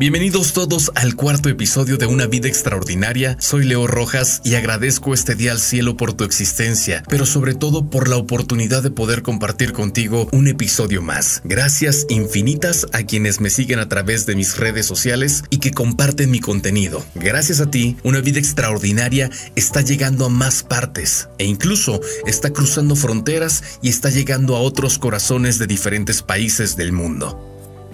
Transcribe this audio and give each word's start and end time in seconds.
Bienvenidos 0.00 0.54
todos 0.54 0.90
al 0.94 1.14
cuarto 1.14 1.50
episodio 1.50 1.98
de 1.98 2.06
Una 2.06 2.26
vida 2.26 2.48
extraordinaria. 2.48 3.36
Soy 3.38 3.66
Leo 3.66 3.86
Rojas 3.86 4.40
y 4.46 4.54
agradezco 4.54 5.12
este 5.12 5.34
día 5.34 5.52
al 5.52 5.60
cielo 5.60 5.98
por 5.98 6.14
tu 6.14 6.24
existencia, 6.24 7.02
pero 7.10 7.26
sobre 7.26 7.54
todo 7.54 7.90
por 7.90 8.08
la 8.08 8.16
oportunidad 8.16 8.82
de 8.82 8.90
poder 8.90 9.20
compartir 9.20 9.74
contigo 9.74 10.26
un 10.32 10.48
episodio 10.48 11.02
más. 11.02 11.42
Gracias 11.44 12.06
infinitas 12.08 12.86
a 12.94 13.02
quienes 13.02 13.42
me 13.42 13.50
siguen 13.50 13.78
a 13.78 13.90
través 13.90 14.24
de 14.24 14.36
mis 14.36 14.56
redes 14.56 14.86
sociales 14.86 15.44
y 15.50 15.58
que 15.58 15.70
comparten 15.70 16.30
mi 16.30 16.40
contenido. 16.40 17.04
Gracias 17.14 17.60
a 17.60 17.70
ti, 17.70 17.98
Una 18.02 18.22
vida 18.22 18.38
extraordinaria 18.38 19.28
está 19.54 19.82
llegando 19.82 20.24
a 20.24 20.30
más 20.30 20.62
partes 20.62 21.28
e 21.36 21.44
incluso 21.44 22.00
está 22.24 22.54
cruzando 22.54 22.96
fronteras 22.96 23.62
y 23.82 23.90
está 23.90 24.08
llegando 24.08 24.56
a 24.56 24.60
otros 24.60 24.96
corazones 24.96 25.58
de 25.58 25.66
diferentes 25.66 26.22
países 26.22 26.74
del 26.74 26.92
mundo. 26.92 27.50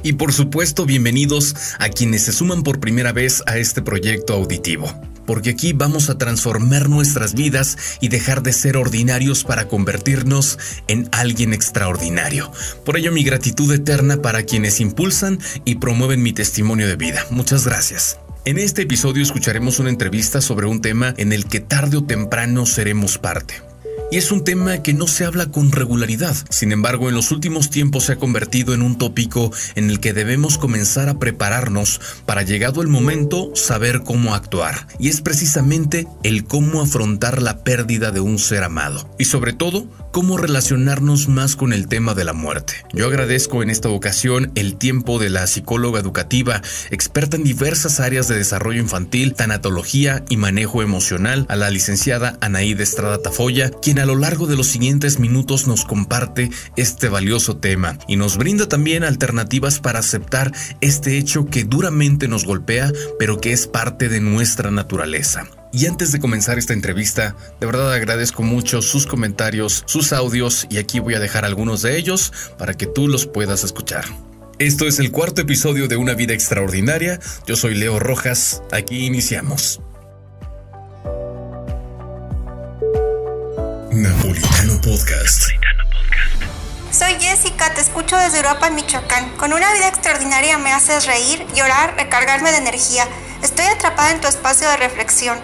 Y 0.07 0.13
por 0.13 0.33
supuesto, 0.33 0.87
bienvenidos 0.87 1.57
a 1.81 1.89
quienes 1.89 2.23
se 2.23 2.33
suman 2.33 2.63
por 2.63 2.79
primera 2.79 3.11
vez 3.11 3.43
a 3.47 3.59
este 3.59 3.83
proyecto 3.83 4.35
auditivo. 4.35 4.89
Porque 5.27 5.51
aquí 5.51 5.73
vamos 5.73 6.11
a 6.11 6.17
transformar 6.17 6.89
nuestras 6.89 7.35
vidas 7.35 7.77
y 8.01 8.07
dejar 8.07 8.45
de 8.45 8.53
ser 8.53 8.77
ordinarios 8.77 9.43
para 9.43 9.67
convertirnos 9.67 10.61
en 10.87 11.09
alguien 11.11 11.53
extraordinario. 11.53 12.53
Por 12.85 12.97
ello 12.97 13.11
mi 13.11 13.25
gratitud 13.25 13.75
eterna 13.75 14.23
para 14.23 14.45
quienes 14.45 14.79
impulsan 14.79 15.41
y 15.65 15.75
promueven 15.75 16.23
mi 16.23 16.33
testimonio 16.33 16.87
de 16.87 16.95
vida. 16.95 17.27
Muchas 17.31 17.65
gracias. 17.65 18.21
En 18.45 18.59
este 18.59 18.83
episodio 18.83 19.25
escucharemos 19.25 19.81
una 19.81 19.91
entrevista 19.91 20.41
sobre 20.41 20.69
un 20.69 20.81
tema 20.81 21.15
en 21.17 21.33
el 21.33 21.47
que 21.47 21.59
tarde 21.59 21.97
o 21.97 22.05
temprano 22.05 22.65
seremos 22.65 23.19
parte 23.19 23.66
y 24.11 24.19
es 24.19 24.31
un 24.31 24.45
tema 24.45 24.83
que 24.83 24.95
no 24.95 25.07
se 25.07 25.25
habla 25.25 25.47
con 25.47 25.73
regularidad. 25.73 26.37
Sin 26.51 26.73
embargo, 26.73 27.09
en 27.09 27.15
los 27.15 27.33
últimos 27.33 27.71
tiempos 27.71 28.05
se 28.05 28.13
ha 28.13 28.17
convertido 28.17 28.75
en 28.75 28.83
un 28.83 28.99
tópico 28.99 29.53
en 29.75 29.91
el 29.91 30.01
que 30.01 30.13
debemos 30.13 30.59
comenzar 30.59 31.09
a 31.09 31.19
prepararnos 31.19 32.01
para 32.25 32.43
llegado 32.43 32.83
el 32.83 32.89
momento 32.89 33.51
saber 33.55 34.03
cómo 34.05 34.35
actuar. 34.35 34.87
Y 34.99 35.09
es 35.09 35.21
precisamente 35.21 36.07
el 36.23 36.45
cómo 36.45 36.83
afrontar 36.83 37.43
la 37.43 37.65
pérdida 37.65 38.11
de 38.11 38.21
un 38.21 38.39
ser 38.39 38.63
amado. 38.63 39.15
Y 39.19 39.25
sobre 39.25 39.53
todo, 39.53 39.89
cómo 40.17 40.39
relacionarnos 40.39 41.29
más 41.29 41.57
con 41.57 41.75
el 41.75 41.89
tema 41.89 42.15
de 42.15 42.25
la 42.25 42.33
muerte. 42.33 42.73
Yo 42.95 43.07
agradezco 43.07 43.63
en 43.63 43.69
esta 43.69 43.91
ocasión 43.91 44.51
el 44.55 44.77
tiempo 44.77 45.19
de 45.19 45.29
la 45.29 45.47
psicóloga 45.47 46.01
educativa, 46.01 46.63
experta 46.91 47.37
en 47.37 47.45
diversas 47.45 48.01
áreas 48.01 48.27
de 48.27 48.39
desarrollo 48.39 48.81
infantil, 48.81 49.35
tanatología 49.35 50.25
y 50.31 50.39
manejo 50.39 50.81
emocional, 50.81 51.45
a 51.51 51.57
la 51.57 51.69
licenciada 51.69 52.39
Anaíde 52.41 52.83
Estrada 52.83 53.19
Tafoya, 53.19 53.69
quien 53.69 53.99
a 53.99 54.07
lo 54.07 54.17
largo 54.17 54.47
de 54.47 54.57
los 54.57 54.69
siguientes 54.69 55.19
minutos 55.19 55.67
nos 55.67 55.85
comparte 55.85 56.49
este 56.77 57.11
valioso 57.11 57.59
tema 57.59 57.99
y 58.09 58.17
nos 58.17 58.39
brinda 58.39 58.71
también 58.71 59.05
alternativas 59.05 59.81
para 59.81 59.99
aceptar 59.99 60.51
este 60.81 61.19
hecho 61.19 61.45
que 61.45 61.65
duramente 61.65 62.27
nos 62.27 62.47
golpea, 62.47 62.91
pero 63.19 63.39
que 63.39 63.53
es 63.53 63.67
parte 63.67 64.09
de 64.09 64.23
nuestra 64.23 64.71
naturaleza. 64.71 65.47
Y 65.77 65.85
antes 65.85 66.11
de 66.11 66.21
comenzar 66.21 66.59
esta 66.59 66.73
entrevista, 66.73 67.37
de 67.61 67.67
verdad 67.67 67.93
agradezco 67.93 68.43
mucho 68.43 68.81
sus 68.81 69.07
comentarios, 69.07 69.85
sus 69.85 70.15
audios 70.15 70.67
y 70.71 70.79
aquí 70.79 71.01
voy 71.01 71.13
a 71.13 71.21
dejar 71.21 71.45
algunos 71.45 71.83
de 71.83 71.99
ellos 71.99 72.33
para 72.57 72.73
que 72.73 72.87
tú 72.87 73.09
los 73.09 73.27
puedas 73.27 73.63
escuchar. 73.63 74.07
Esto 74.59 74.87
es 74.87 74.99
el 75.01 75.13
cuarto 75.13 75.43
episodio 75.43 75.87
de 75.87 75.99
Una 75.99 76.15
vida 76.15 76.33
extraordinaria. 76.33 77.21
Yo 77.47 77.57
soy 77.57 77.75
Leo 77.75 77.99
Rojas. 77.99 78.63
Aquí 78.73 79.05
iniciamos. 79.05 79.83
Napolitano 83.93 84.81
Podcast. 84.81 85.43
Soy 86.91 87.17
Jessica, 87.21 87.75
te 87.75 87.83
escucho 87.83 88.17
desde 88.17 88.39
Europa, 88.39 88.71
Michoacán. 88.71 89.29
Con 89.37 89.53
una 89.53 89.71
vida 89.75 89.89
extraordinaria 89.89 90.57
me 90.57 90.73
haces 90.73 91.05
reír, 91.05 91.47
llorar, 91.55 91.97
recargarme 91.99 92.51
de 92.51 92.57
energía. 92.57 93.07
Estoy 93.43 93.67
atrapada 93.67 94.13
en 94.13 94.23
tu 94.23 94.29
espacio 94.29 94.67
de 94.71 94.79
reflexión 94.79 95.37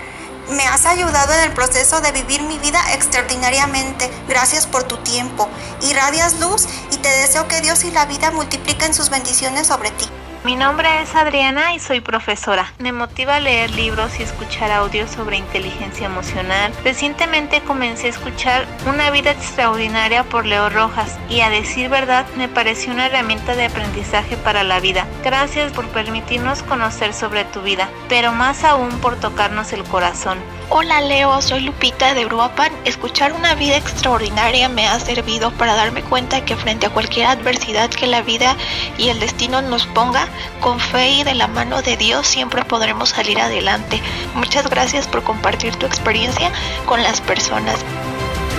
me 0.51 0.67
has 0.67 0.87
ayudado 0.87 1.33
en 1.35 1.41
el 1.41 1.53
proceso 1.53 2.01
de 2.01 2.13
vivir 2.13 2.43
mi 2.43 2.59
vida 2.59 2.81
extraordinariamente. 2.95 4.11
Gracias 4.29 4.67
por 4.67 4.85
tu 4.85 4.97
tiempo. 4.99 5.49
Irradias 5.83 6.41
luz 6.41 6.67
y 6.91 6.97
te 6.97 7.09
deseo 7.09 7.49
que 7.49 7.61
Dios 7.61 7.85
y 7.85 7.91
la 7.91 8.07
vida 8.07 8.31
multipliquen 8.31 8.95
sus 8.95 9.11
bendiciones 9.11 9.67
sobre 9.67 9.91
ti. 9.93 10.07
Mi 10.45 10.57
nombre 10.57 10.89
es 11.01 11.15
Adriana 11.15 11.73
y 11.73 11.79
soy 11.79 12.01
profesora. 12.01 12.73
Me 12.81 12.91
motiva 12.91 13.39
leer 13.39 13.71
libros 13.71 14.19
y 14.19 14.25
escuchar 14.25 14.73
audios 14.73 15.09
sobre 15.09 15.37
inteligencia 15.37 16.07
emocional. 16.07 16.73
Recientemente 16.83 17.61
comencé 17.61 18.09
a 18.09 18.11
escuchar 18.11 18.67
Una 18.89 19.13
vida 19.13 19.31
extraordinaria 19.31 20.25
por 20.25 20.45
Leo 20.45 20.69
Rojas 20.69 21.17
y 21.29 21.43
a 21.43 21.51
decir 21.51 21.89
verdad 21.89 22.27
me 22.37 22.49
pareció 22.49 22.93
una 22.93 23.07
herramienta 23.07 23.55
de 23.55 23.67
aprendizaje 23.67 24.37
para 24.37 24.65
la 24.65 24.81
vida. 24.81 25.07
Gracias 25.23 25.71
por 25.71 25.87
permitirnos 25.91 26.65
conocer 26.65 27.15
sobre 27.15 27.45
tu 27.45 27.63
vida, 27.63 27.89
pero 28.09 28.33
más 28.33 28.65
aún 28.65 28.91
por 28.99 29.15
tocarnos 29.21 29.73
el 29.73 29.85
corazón. 29.85 30.39
Hola 30.71 31.01
Leo, 31.01 31.41
soy 31.43 31.61
Lupita 31.61 32.15
de 32.15 32.25
Uruapan. 32.27 32.73
Escuchar 32.85 33.33
una 33.33 33.55
vida 33.55 33.77
extraordinaria 33.77 34.69
me 34.69 34.87
ha 34.87 34.99
servido 35.01 35.51
para 35.53 35.75
darme 35.75 36.03
cuenta 36.03 36.45
que 36.45 36.57
frente 36.57 36.87
a 36.87 36.91
cualquier 36.91 37.27
adversidad 37.27 37.91
que 37.91 38.07
la 38.07 38.23
vida 38.23 38.57
y 38.99 39.09
el 39.09 39.21
destino 39.21 39.61
nos 39.63 39.87
ponga, 39.87 40.27
con 40.61 40.81
fe 40.81 41.11
y 41.11 41.25
de 41.25 41.35
la 41.35 41.49
mano 41.49 41.83
de 41.83 41.97
Dios 41.97 42.27
siempre 42.27 42.65
podremos 42.65 43.11
salir 43.11 43.41
adelante. 43.41 44.01
Muchas 44.35 44.69
gracias 44.71 45.07
por 45.07 45.23
compartir 45.23 45.77
tu 45.77 45.87
experiencia 45.87 46.51
con 46.87 47.03
las 47.03 47.21
personas. 47.21 47.77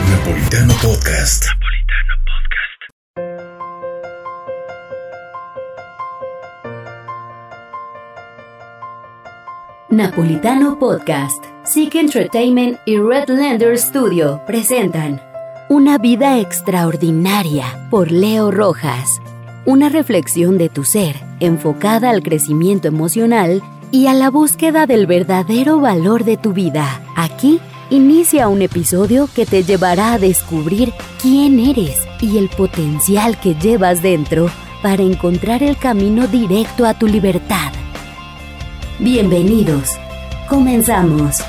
Napolitano 0.10 0.74
Podcast. 0.76 1.46
Napolitano 1.46 2.16
Podcast. 2.26 2.80
Napolitano 9.90 10.80
Podcast. 10.80 11.53
Seek 11.74 11.96
Entertainment 11.96 12.78
y 12.86 13.00
Redlander 13.00 13.80
Studio 13.80 14.44
presentan 14.46 15.20
Una 15.70 15.98
vida 15.98 16.40
extraordinaria 16.40 17.88
por 17.90 18.12
Leo 18.12 18.52
Rojas. 18.52 19.20
Una 19.66 19.90
reflexión 19.90 20.60
de 20.60 20.70
tu 20.70 20.84
ser 20.84 21.16
enfocada 21.40 22.12
al 22.12 22.22
crecimiento 22.22 22.88
emocional 22.88 23.64
y 23.90 24.06
a 24.06 24.14
la 24.14 24.30
búsqueda 24.30 24.86
del 24.86 25.08
verdadero 25.08 25.80
valor 25.80 26.26
de 26.26 26.38
tu 26.38 26.54
vida. 26.54 27.02
Aquí 27.16 27.60
inicia 27.90 28.50
un 28.50 28.62
episodio 28.62 29.28
que 29.34 29.48
te 29.48 29.64
llevará 29.64 30.14
a 30.14 30.20
descubrir 30.20 30.94
quién 31.24 31.60
eres 31.60 31.98
y 32.22 32.38
el 32.38 32.50
potencial 32.50 33.40
que 33.40 33.56
llevas 33.56 34.04
dentro 34.04 34.48
para 34.84 35.02
encontrar 35.02 35.64
el 35.64 35.76
camino 35.78 36.28
directo 36.28 36.86
a 36.86 36.94
tu 36.94 37.08
libertad. 37.08 37.72
Bienvenidos. 39.00 39.90
Comenzamos. 40.48 41.44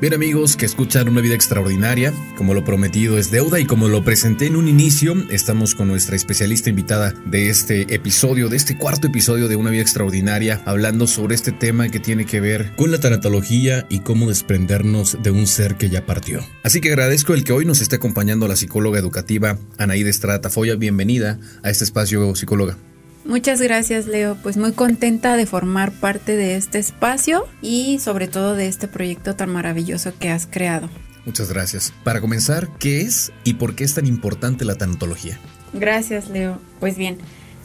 Bien 0.00 0.14
amigos 0.14 0.56
que 0.56 0.64
escuchan 0.64 1.10
una 1.10 1.20
vida 1.20 1.34
extraordinaria, 1.34 2.14
como 2.38 2.54
lo 2.54 2.64
prometido 2.64 3.18
es 3.18 3.30
deuda 3.30 3.60
y 3.60 3.66
como 3.66 3.86
lo 3.86 4.02
presenté 4.02 4.46
en 4.46 4.56
un 4.56 4.66
inicio, 4.66 5.14
estamos 5.28 5.74
con 5.74 5.88
nuestra 5.88 6.16
especialista 6.16 6.70
invitada 6.70 7.12
de 7.26 7.50
este 7.50 7.94
episodio, 7.94 8.48
de 8.48 8.56
este 8.56 8.78
cuarto 8.78 9.08
episodio 9.08 9.46
de 9.46 9.56
una 9.56 9.68
vida 9.68 9.82
extraordinaria, 9.82 10.62
hablando 10.64 11.06
sobre 11.06 11.34
este 11.34 11.52
tema 11.52 11.90
que 11.90 12.00
tiene 12.00 12.24
que 12.24 12.40
ver 12.40 12.74
con 12.76 12.90
la 12.90 12.98
tanatología 12.98 13.86
y 13.90 14.00
cómo 14.00 14.28
desprendernos 14.28 15.18
de 15.22 15.32
un 15.32 15.46
ser 15.46 15.76
que 15.76 15.90
ya 15.90 16.06
partió. 16.06 16.40
Así 16.62 16.80
que 16.80 16.88
agradezco 16.88 17.34
el 17.34 17.44
que 17.44 17.52
hoy 17.52 17.66
nos 17.66 17.82
esté 17.82 17.96
acompañando 17.96 18.48
la 18.48 18.56
psicóloga 18.56 18.98
educativa 18.98 19.58
Anaíde 19.76 20.08
Estrada 20.08 20.40
Tafoya. 20.40 20.76
Bienvenida 20.76 21.38
a 21.62 21.68
este 21.68 21.84
espacio 21.84 22.34
psicóloga. 22.34 22.78
Muchas 23.24 23.60
gracias 23.60 24.06
Leo, 24.06 24.36
pues 24.42 24.56
muy 24.56 24.72
contenta 24.72 25.36
de 25.36 25.46
formar 25.46 25.92
parte 25.92 26.36
de 26.36 26.56
este 26.56 26.78
espacio 26.78 27.46
y 27.60 27.98
sobre 27.98 28.28
todo 28.28 28.54
de 28.54 28.66
este 28.66 28.88
proyecto 28.88 29.36
tan 29.36 29.50
maravilloso 29.50 30.12
que 30.18 30.30
has 30.30 30.46
creado. 30.46 30.88
Muchas 31.26 31.52
gracias. 31.52 31.92
Para 32.02 32.20
comenzar, 32.20 32.68
¿qué 32.78 33.02
es 33.02 33.30
y 33.44 33.54
por 33.54 33.74
qué 33.74 33.84
es 33.84 33.94
tan 33.94 34.06
importante 34.06 34.64
la 34.64 34.76
tanatología? 34.76 35.38
Gracias 35.74 36.30
Leo. 36.30 36.58
Pues 36.80 36.96
bien, 36.96 37.18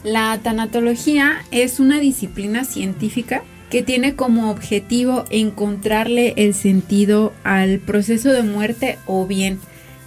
la 0.03 0.38
tanatología 0.44 1.41
es 1.51 1.79
una 1.79 2.00
disciplina 2.00 2.65
científica 2.65 3.44
que 3.69 3.81
tiene 3.81 4.15
como 4.15 4.51
objetivo 4.51 5.25
encontrarle 5.29 6.33
el 6.38 6.53
sentido 6.53 7.33
al 7.44 7.79
proceso 7.79 8.31
de 8.31 8.44
muerte 8.44 9.00
o 9.07 9.25
bien 9.25 9.59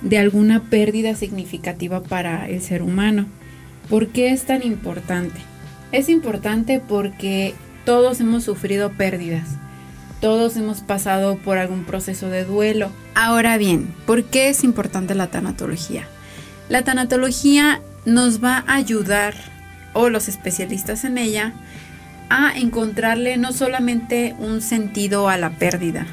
de 0.02 0.18
alguna 0.18 0.62
pérdida 0.70 1.16
significativa 1.16 2.02
para 2.02 2.48
el 2.48 2.62
ser 2.62 2.82
humano. 2.82 3.26
¿Por 3.88 4.08
qué 4.08 4.32
es 4.32 4.44
tan 4.44 4.62
importante? 4.62 5.40
Es 5.90 6.08
importante 6.08 6.80
porque 6.80 7.54
todos 7.84 8.20
hemos 8.20 8.44
sufrido 8.44 8.90
pérdidas. 8.92 9.48
Todos 10.20 10.56
hemos 10.56 10.80
pasado 10.80 11.38
por 11.38 11.58
algún 11.58 11.84
proceso 11.84 12.28
de 12.28 12.44
duelo. 12.44 12.90
Ahora 13.14 13.56
bien, 13.56 13.94
¿por 14.06 14.24
qué 14.24 14.48
es 14.48 14.64
importante 14.64 15.14
la 15.14 15.28
tanatología? 15.28 16.04
La 16.68 16.82
tanatología 16.82 17.80
nos 18.04 18.44
va 18.44 18.64
a 18.66 18.74
ayudar, 18.74 19.34
o 19.94 20.10
los 20.10 20.28
especialistas 20.28 21.04
en 21.04 21.16
ella, 21.16 21.54
a 22.28 22.58
encontrarle 22.58 23.38
no 23.38 23.52
solamente 23.52 24.34
un 24.38 24.60
sentido 24.60 25.28
a 25.28 25.38
la 25.38 25.50
pérdida, 25.50 26.06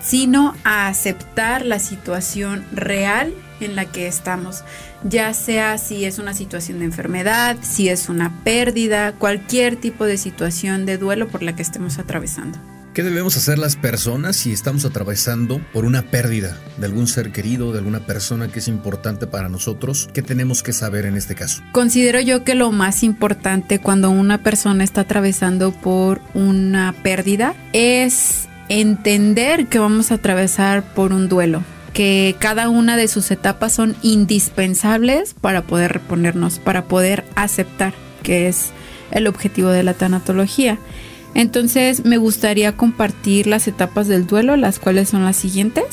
sino 0.00 0.56
a 0.64 0.88
aceptar 0.88 1.64
la 1.64 1.78
situación 1.78 2.64
real 2.72 3.32
en 3.64 3.76
la 3.76 3.86
que 3.86 4.06
estamos, 4.06 4.64
ya 5.04 5.34
sea 5.34 5.78
si 5.78 6.04
es 6.04 6.18
una 6.18 6.34
situación 6.34 6.80
de 6.80 6.86
enfermedad, 6.86 7.56
si 7.62 7.88
es 7.88 8.08
una 8.08 8.42
pérdida, 8.44 9.12
cualquier 9.12 9.76
tipo 9.76 10.04
de 10.04 10.16
situación 10.16 10.86
de 10.86 10.98
duelo 10.98 11.28
por 11.28 11.42
la 11.42 11.54
que 11.54 11.62
estemos 11.62 11.98
atravesando. 11.98 12.58
¿Qué 12.94 13.04
debemos 13.04 13.36
hacer 13.36 13.56
las 13.56 13.76
personas 13.76 14.34
si 14.34 14.52
estamos 14.52 14.84
atravesando 14.84 15.60
por 15.72 15.84
una 15.84 16.02
pérdida 16.02 16.58
de 16.76 16.86
algún 16.86 17.06
ser 17.06 17.30
querido, 17.30 17.70
de 17.70 17.78
alguna 17.78 18.00
persona 18.00 18.48
que 18.48 18.58
es 18.58 18.66
importante 18.66 19.28
para 19.28 19.48
nosotros? 19.48 20.10
¿Qué 20.12 20.22
tenemos 20.22 20.64
que 20.64 20.72
saber 20.72 21.06
en 21.06 21.16
este 21.16 21.36
caso? 21.36 21.62
Considero 21.70 22.18
yo 22.20 22.42
que 22.42 22.56
lo 22.56 22.72
más 22.72 23.04
importante 23.04 23.78
cuando 23.78 24.10
una 24.10 24.42
persona 24.42 24.82
está 24.82 25.02
atravesando 25.02 25.70
por 25.70 26.20
una 26.34 26.92
pérdida 27.04 27.54
es 27.72 28.48
entender 28.68 29.68
que 29.68 29.78
vamos 29.78 30.10
a 30.10 30.14
atravesar 30.14 30.82
por 30.82 31.12
un 31.12 31.28
duelo 31.28 31.62
que 31.92 32.36
cada 32.38 32.68
una 32.68 32.96
de 32.96 33.08
sus 33.08 33.30
etapas 33.30 33.72
son 33.72 33.96
indispensables 34.02 35.34
para 35.34 35.62
poder 35.62 35.92
reponernos, 35.92 36.58
para 36.58 36.84
poder 36.84 37.24
aceptar, 37.34 37.94
que 38.22 38.48
es 38.48 38.70
el 39.10 39.26
objetivo 39.26 39.70
de 39.70 39.82
la 39.82 39.94
tanatología. 39.94 40.78
Entonces 41.34 42.04
me 42.04 42.16
gustaría 42.16 42.76
compartir 42.76 43.46
las 43.46 43.68
etapas 43.68 44.08
del 44.08 44.26
duelo, 44.26 44.56
las 44.56 44.78
cuales 44.78 45.08
son 45.08 45.24
las 45.24 45.36
siguientes. 45.36 45.84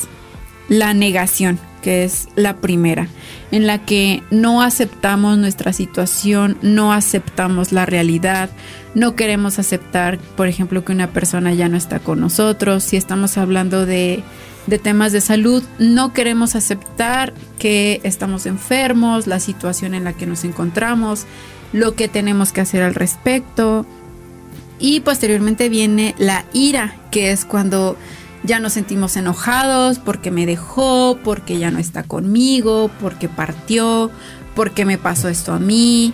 La 0.67 0.93
negación, 0.93 1.59
que 1.81 2.03
es 2.03 2.27
la 2.35 2.57
primera, 2.57 3.07
en 3.51 3.67
la 3.67 3.85
que 3.85 4.21
no 4.31 4.61
aceptamos 4.61 5.37
nuestra 5.37 5.71
situación, 5.71 6.57
no 6.61 6.91
aceptamos 6.91 7.71
la 7.71 7.85
realidad, 7.85 8.49
no 8.93 9.15
queremos 9.15 9.59
aceptar, 9.59 10.19
por 10.35 10.47
ejemplo, 10.47 10.83
que 10.83 10.91
una 10.91 11.11
persona 11.11 11.53
ya 11.53 11.69
no 11.69 11.77
está 11.77 11.99
con 11.99 12.19
nosotros, 12.19 12.83
si 12.83 12.97
estamos 12.97 13.37
hablando 13.37 13.85
de, 13.85 14.23
de 14.67 14.77
temas 14.77 15.11
de 15.11 15.21
salud, 15.21 15.63
no 15.79 16.13
queremos 16.13 16.55
aceptar 16.55 17.33
que 17.57 18.01
estamos 18.03 18.45
enfermos, 18.45 19.25
la 19.25 19.39
situación 19.39 19.95
en 19.95 20.03
la 20.03 20.13
que 20.13 20.27
nos 20.27 20.43
encontramos, 20.43 21.25
lo 21.73 21.95
que 21.95 22.07
tenemos 22.07 22.51
que 22.51 22.61
hacer 22.61 22.83
al 22.83 22.93
respecto, 22.93 23.85
y 24.79 24.99
posteriormente 24.99 25.69
viene 25.69 26.13
la 26.17 26.45
ira, 26.53 26.95
que 27.11 27.31
es 27.31 27.45
cuando 27.45 27.97
ya 28.43 28.59
nos 28.59 28.73
sentimos 28.73 29.17
enojados 29.17 29.99
porque 29.99 30.31
me 30.31 30.45
dejó, 30.45 31.17
porque 31.23 31.57
ya 31.57 31.71
no 31.71 31.79
está 31.79 32.03
conmigo, 32.03 32.91
porque 33.01 33.27
partió, 33.27 34.11
porque 34.55 34.85
me 34.85 34.97
pasó 34.97 35.29
esto 35.29 35.53
a 35.53 35.59
mí. 35.59 36.13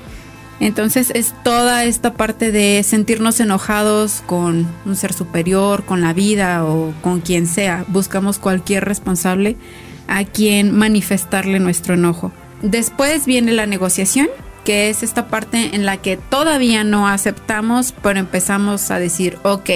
Entonces 0.60 1.12
es 1.14 1.34
toda 1.44 1.84
esta 1.84 2.14
parte 2.14 2.52
de 2.52 2.84
sentirnos 2.84 3.40
enojados 3.40 4.24
con 4.26 4.68
un 4.86 4.96
ser 4.96 5.14
superior, 5.14 5.84
con 5.84 6.02
la 6.02 6.14
vida 6.14 6.66
o 6.66 6.94
con 7.02 7.22
quien 7.22 7.48
sea. 7.48 7.86
Buscamos 7.88 8.40
cualquier 8.40 8.86
responsable 8.86 9.58
a 10.08 10.24
quien 10.26 10.76
manifestarle 10.76 11.60
nuestro 11.60 11.96
enojo. 11.96 12.32
Después 12.62 13.26
viene 13.26 13.52
la 13.52 13.66
negociación, 13.66 14.28
que 14.64 14.90
es 14.90 15.04
esta 15.04 15.28
parte 15.28 15.76
en 15.76 15.86
la 15.86 15.98
que 15.98 16.18
todavía 16.18 16.84
no 16.84 17.08
aceptamos, 17.08 17.94
pero 18.02 18.20
empezamos 18.20 18.90
a 18.92 19.00
decir, 19.00 19.38
ok, 19.44 19.70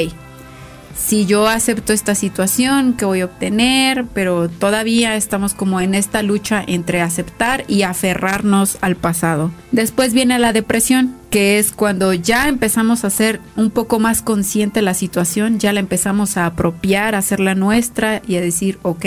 si 0.98 1.26
yo 1.26 1.48
acepto 1.48 1.94
esta 1.94 2.16
situación, 2.16 2.94
¿qué 2.94 3.06
voy 3.06 3.22
a 3.22 3.26
obtener? 3.26 4.06
Pero 4.14 4.50
todavía 4.50 5.16
estamos 5.16 5.54
como 5.54 5.80
en 5.80 5.94
esta 5.96 6.24
lucha 6.24 6.64
entre 6.66 7.02
aceptar 7.02 7.64
y 7.68 7.84
aferrarnos 7.84 8.78
al 8.82 8.96
pasado. 8.96 9.52
Después 9.72 10.14
viene 10.14 10.40
la 10.40 10.54
depresión, 10.54 11.16
que 11.30 11.60
es 11.60 11.72
cuando 11.72 12.14
ya 12.14 12.50
empezamos 12.50 13.06
a 13.06 13.10
ser 13.10 13.40
un 13.56 13.70
poco 13.70 14.00
más 14.00 14.22
consciente 14.22 14.82
la 14.82 14.96
situación, 14.96 15.60
ya 15.60 15.72
la 15.72 15.80
empezamos 15.80 16.36
a 16.36 16.48
apropiar, 16.48 17.14
a 17.14 17.20
hacerla 17.20 17.54
nuestra 17.54 18.22
y 18.28 18.36
a 18.36 18.42
decir, 18.42 18.80
ok, 18.82 19.06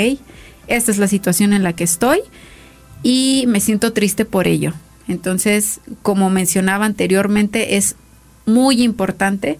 esta 0.68 0.92
es 0.92 0.98
la 0.98 1.08
situación 1.08 1.52
en 1.52 1.64
la 1.64 1.72
que 1.72 1.84
estoy 1.84 2.20
y 3.02 3.44
me 3.48 3.60
siento 3.60 3.92
triste 3.92 4.24
por 4.24 4.46
ello. 4.46 4.74
Entonces, 5.08 5.80
como 6.02 6.30
mencionaba 6.30 6.86
anteriormente, 6.86 7.76
es 7.76 7.96
muy 8.46 8.82
importante 8.82 9.58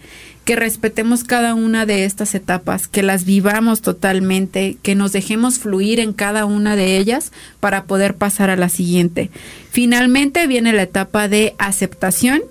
que 0.51 0.57
respetemos 0.57 1.23
cada 1.23 1.55
una 1.55 1.87
de 1.87 2.05
estas 2.05 2.35
etapas, 2.35 2.89
que 2.89 3.05
las 3.05 3.25
vivamos 3.25 3.83
totalmente, 3.83 4.79
que 4.83 4.97
nos 4.97 5.13
dejemos 5.13 5.61
fluir 5.61 6.01
en 6.01 6.13
cada 6.13 6.45
una 6.45 6.75
de 6.75 6.97
ellas 6.97 7.31
para 7.61 7.85
poder 7.85 8.17
pasar 8.17 8.51
a 8.51 8.57
la 8.57 8.69
siguiente. 8.69 9.31
Finalmente 9.71 10.49
viene 10.49 10.73
la 10.73 10.83
etapa 10.83 11.29
de 11.29 11.55
aceptación, 11.59 12.43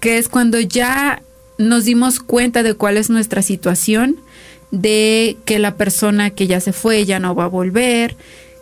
que 0.00 0.18
es 0.18 0.28
cuando 0.28 0.60
ya 0.60 1.22
nos 1.56 1.86
dimos 1.86 2.20
cuenta 2.20 2.62
de 2.62 2.74
cuál 2.74 2.98
es 2.98 3.08
nuestra 3.08 3.40
situación, 3.40 4.16
de 4.70 5.38
que 5.46 5.58
la 5.58 5.76
persona 5.76 6.28
que 6.28 6.46
ya 6.46 6.60
se 6.60 6.74
fue 6.74 7.06
ya 7.06 7.20
no 7.20 7.34
va 7.34 7.44
a 7.44 7.48
volver, 7.48 8.18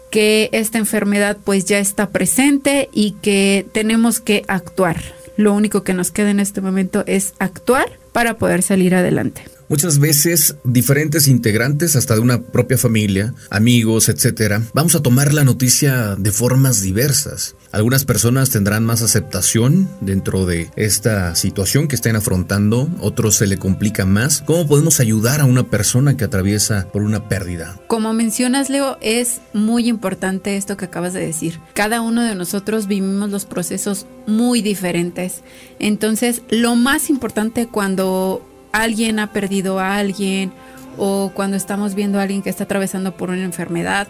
que 0.09 0.51
esta 0.53 0.79
enfermedad 0.79 1.37
pues 1.43 1.65
ya 1.65 1.81
está 1.81 2.11
presente 2.11 2.91
y 2.93 3.17
que 3.23 3.67
tenemos 3.73 4.21
que 4.21 4.45
actuar. 4.47 5.03
Lo 5.37 5.53
único 5.53 5.83
que 5.83 5.95
nos 5.95 6.13
queda 6.13 6.31
en 6.31 6.39
este 6.39 6.61
momento 6.61 7.03
es 7.09 7.35
actuar 7.41 8.04
para 8.15 8.39
poder 8.39 8.63
salir 8.63 8.95
adelante. 8.95 9.43
Muchas 9.69 9.99
veces 9.99 10.57
diferentes 10.63 11.27
integrantes 11.27 11.97
hasta 11.97 12.15
de 12.15 12.21
una 12.21 12.43
propia 12.43 12.77
familia, 12.77 13.35
amigos, 13.49 14.11
etcétera, 14.11 14.63
vamos 14.75 14.95
a 14.95 15.03
tomar 15.03 15.33
la 15.33 15.45
noticia 15.45 16.17
de 16.17 16.33
formas 16.33 16.83
diversas. 16.83 17.57
Algunas 17.73 18.05
personas 18.05 18.51
tendrán 18.51 18.85
más 18.85 19.01
aceptación 19.01 19.89
dentro 20.01 20.45
de 20.45 20.71
esta 20.77 21.35
situación 21.35 21.89
que 21.89 21.97
estén 21.97 22.15
afrontando, 22.15 22.89
otros 23.01 23.37
se 23.37 23.47
le 23.47 23.57
complica 23.57 24.05
más. 24.05 24.43
¿Cómo 24.43 24.67
podemos 24.67 25.01
ayudar 25.01 25.41
a 25.41 25.47
una 25.47 25.71
persona 25.71 26.17
que 26.17 26.25
atraviesa 26.25 26.87
por 26.93 27.03
una 27.03 27.29
pérdida? 27.29 27.81
Como 27.89 28.13
mencionas, 28.13 28.69
Leo, 28.69 28.99
es 29.01 29.41
muy 29.55 29.89
importante 29.89 30.57
esto 30.57 30.77
que 30.77 30.85
acabas 30.85 31.15
de 31.15 31.27
decir. 31.27 31.59
Cada 31.75 32.03
uno 32.03 32.23
de 32.23 32.35
nosotros 32.35 32.87
vivimos 32.87 33.31
los 33.31 33.47
procesos 33.47 34.07
muy 34.27 34.63
diferentes. 34.63 35.43
Entonces, 35.79 36.43
lo 36.51 36.77
más 36.77 37.11
importante 37.11 37.67
cuando 37.67 38.43
alguien 38.75 39.19
ha 39.21 39.33
perdido 39.33 39.79
a 39.79 39.97
alguien 39.97 40.53
o 40.97 41.33
cuando 41.35 41.57
estamos 41.57 41.95
viendo 41.95 42.19
a 42.19 42.23
alguien 42.23 42.43
que 42.43 42.51
está 42.51 42.65
atravesando 42.65 43.17
por 43.17 43.31
una 43.31 43.45
enfermedad, 43.45 44.09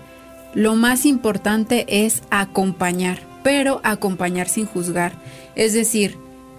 lo 0.54 0.74
más 0.74 1.04
importante 1.04 1.84
es 1.88 2.22
acompañar, 2.30 3.20
pero 3.42 3.80
acompañar 3.84 4.48
sin 4.48 4.66
juzgar. 4.66 5.12
Es 5.54 5.72
decir, 5.72 6.16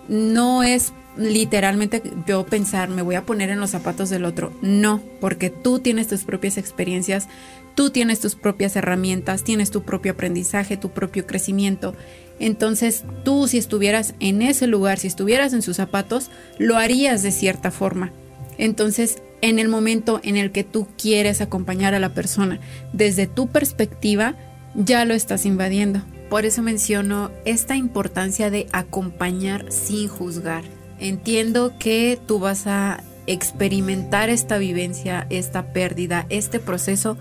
no 0.07 0.63
es 0.63 0.93
literalmente 1.17 2.03
yo 2.27 2.45
pensar, 2.45 2.89
me 2.89 3.01
voy 3.01 3.15
a 3.15 3.23
poner 3.23 3.49
en 3.49 3.59
los 3.59 3.71
zapatos 3.71 4.09
del 4.09 4.25
otro. 4.25 4.51
No, 4.61 5.01
porque 5.21 5.49
tú 5.49 5.79
tienes 5.79 6.07
tus 6.07 6.23
propias 6.25 6.57
experiencias, 6.57 7.27
tú 7.73 7.89
tienes 7.89 8.19
tus 8.19 8.35
propias 8.35 8.75
herramientas, 8.75 9.43
tienes 9.43 9.71
tu 9.71 9.83
propio 9.83 10.13
aprendizaje, 10.13 10.77
tu 10.77 10.89
propio 10.91 11.25
crecimiento. 11.25 11.95
Entonces 12.39 13.03
tú 13.23 13.47
si 13.47 13.57
estuvieras 13.57 14.13
en 14.19 14.41
ese 14.41 14.67
lugar, 14.67 14.99
si 14.99 15.07
estuvieras 15.07 15.53
en 15.53 15.61
sus 15.61 15.77
zapatos, 15.77 16.29
lo 16.57 16.77
harías 16.77 17.23
de 17.23 17.31
cierta 17.31 17.71
forma. 17.71 18.11
Entonces, 18.57 19.21
en 19.41 19.59
el 19.59 19.67
momento 19.67 20.19
en 20.23 20.37
el 20.37 20.51
que 20.51 20.63
tú 20.63 20.87
quieres 20.97 21.41
acompañar 21.41 21.93
a 21.93 21.99
la 21.99 22.13
persona 22.13 22.59
desde 22.93 23.27
tu 23.27 23.47
perspectiva, 23.47 24.35
ya 24.75 25.05
lo 25.05 25.13
estás 25.13 25.45
invadiendo. 25.45 26.01
Por 26.29 26.45
eso 26.45 26.61
menciono 26.61 27.31
esta 27.45 27.75
importancia 27.75 28.49
de 28.49 28.67
acompañar 28.71 29.71
sin 29.71 30.07
juzgar. 30.07 30.63
Entiendo 30.99 31.73
que 31.77 32.17
tú 32.25 32.39
vas 32.39 32.67
a 32.67 33.03
experimentar 33.27 34.29
esta 34.29 34.57
vivencia, 34.57 35.27
esta 35.29 35.73
pérdida, 35.73 36.25
este 36.29 36.59
proceso 36.59 37.17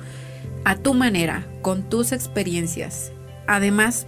a 0.64 0.76
tu 0.76 0.94
manera, 0.94 1.46
con 1.60 1.82
tus 1.82 2.12
experiencias. 2.12 3.12
Además, 3.46 4.06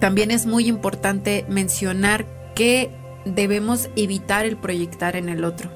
también 0.00 0.30
es 0.30 0.46
muy 0.46 0.68
importante 0.68 1.44
mencionar 1.48 2.26
que 2.54 2.90
debemos 3.24 3.88
evitar 3.96 4.46
el 4.46 4.56
proyectar 4.56 5.16
en 5.16 5.28
el 5.28 5.44
otro. 5.44 5.70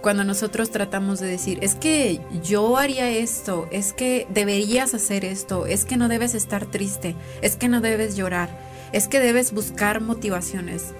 Cuando 0.00 0.24
nosotros 0.24 0.70
tratamos 0.70 1.20
de 1.20 1.26
decir, 1.26 1.58
es 1.60 1.74
que 1.74 2.20
yo 2.42 2.78
haría 2.78 3.10
esto, 3.10 3.68
es 3.70 3.92
que 3.92 4.26
deberías 4.30 4.94
hacer 4.94 5.26
esto, 5.26 5.66
es 5.66 5.84
que 5.84 5.98
no 5.98 6.08
debes 6.08 6.34
estar 6.34 6.64
triste, 6.66 7.16
es 7.42 7.56
que 7.56 7.68
no 7.68 7.82
debes 7.82 8.16
llorar, 8.16 8.48
es 8.92 9.08
que 9.08 9.20
debes 9.20 9.52
buscar 9.52 10.00
motivaciones. 10.00 10.94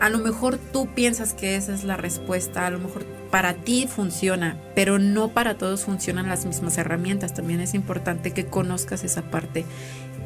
A 0.00 0.08
lo 0.10 0.18
mejor 0.18 0.58
tú 0.58 0.88
piensas 0.88 1.34
que 1.34 1.56
esa 1.56 1.72
es 1.72 1.84
la 1.84 1.96
respuesta, 1.96 2.66
a 2.66 2.70
lo 2.70 2.80
mejor 2.80 3.06
para 3.30 3.54
ti 3.54 3.86
funciona, 3.86 4.60
pero 4.74 4.98
no 4.98 5.28
para 5.28 5.56
todos 5.56 5.84
funcionan 5.84 6.28
las 6.28 6.46
mismas 6.46 6.76
herramientas. 6.78 7.32
También 7.32 7.60
es 7.60 7.74
importante 7.74 8.32
que 8.32 8.46
conozcas 8.46 9.04
esa 9.04 9.22
parte, 9.22 9.64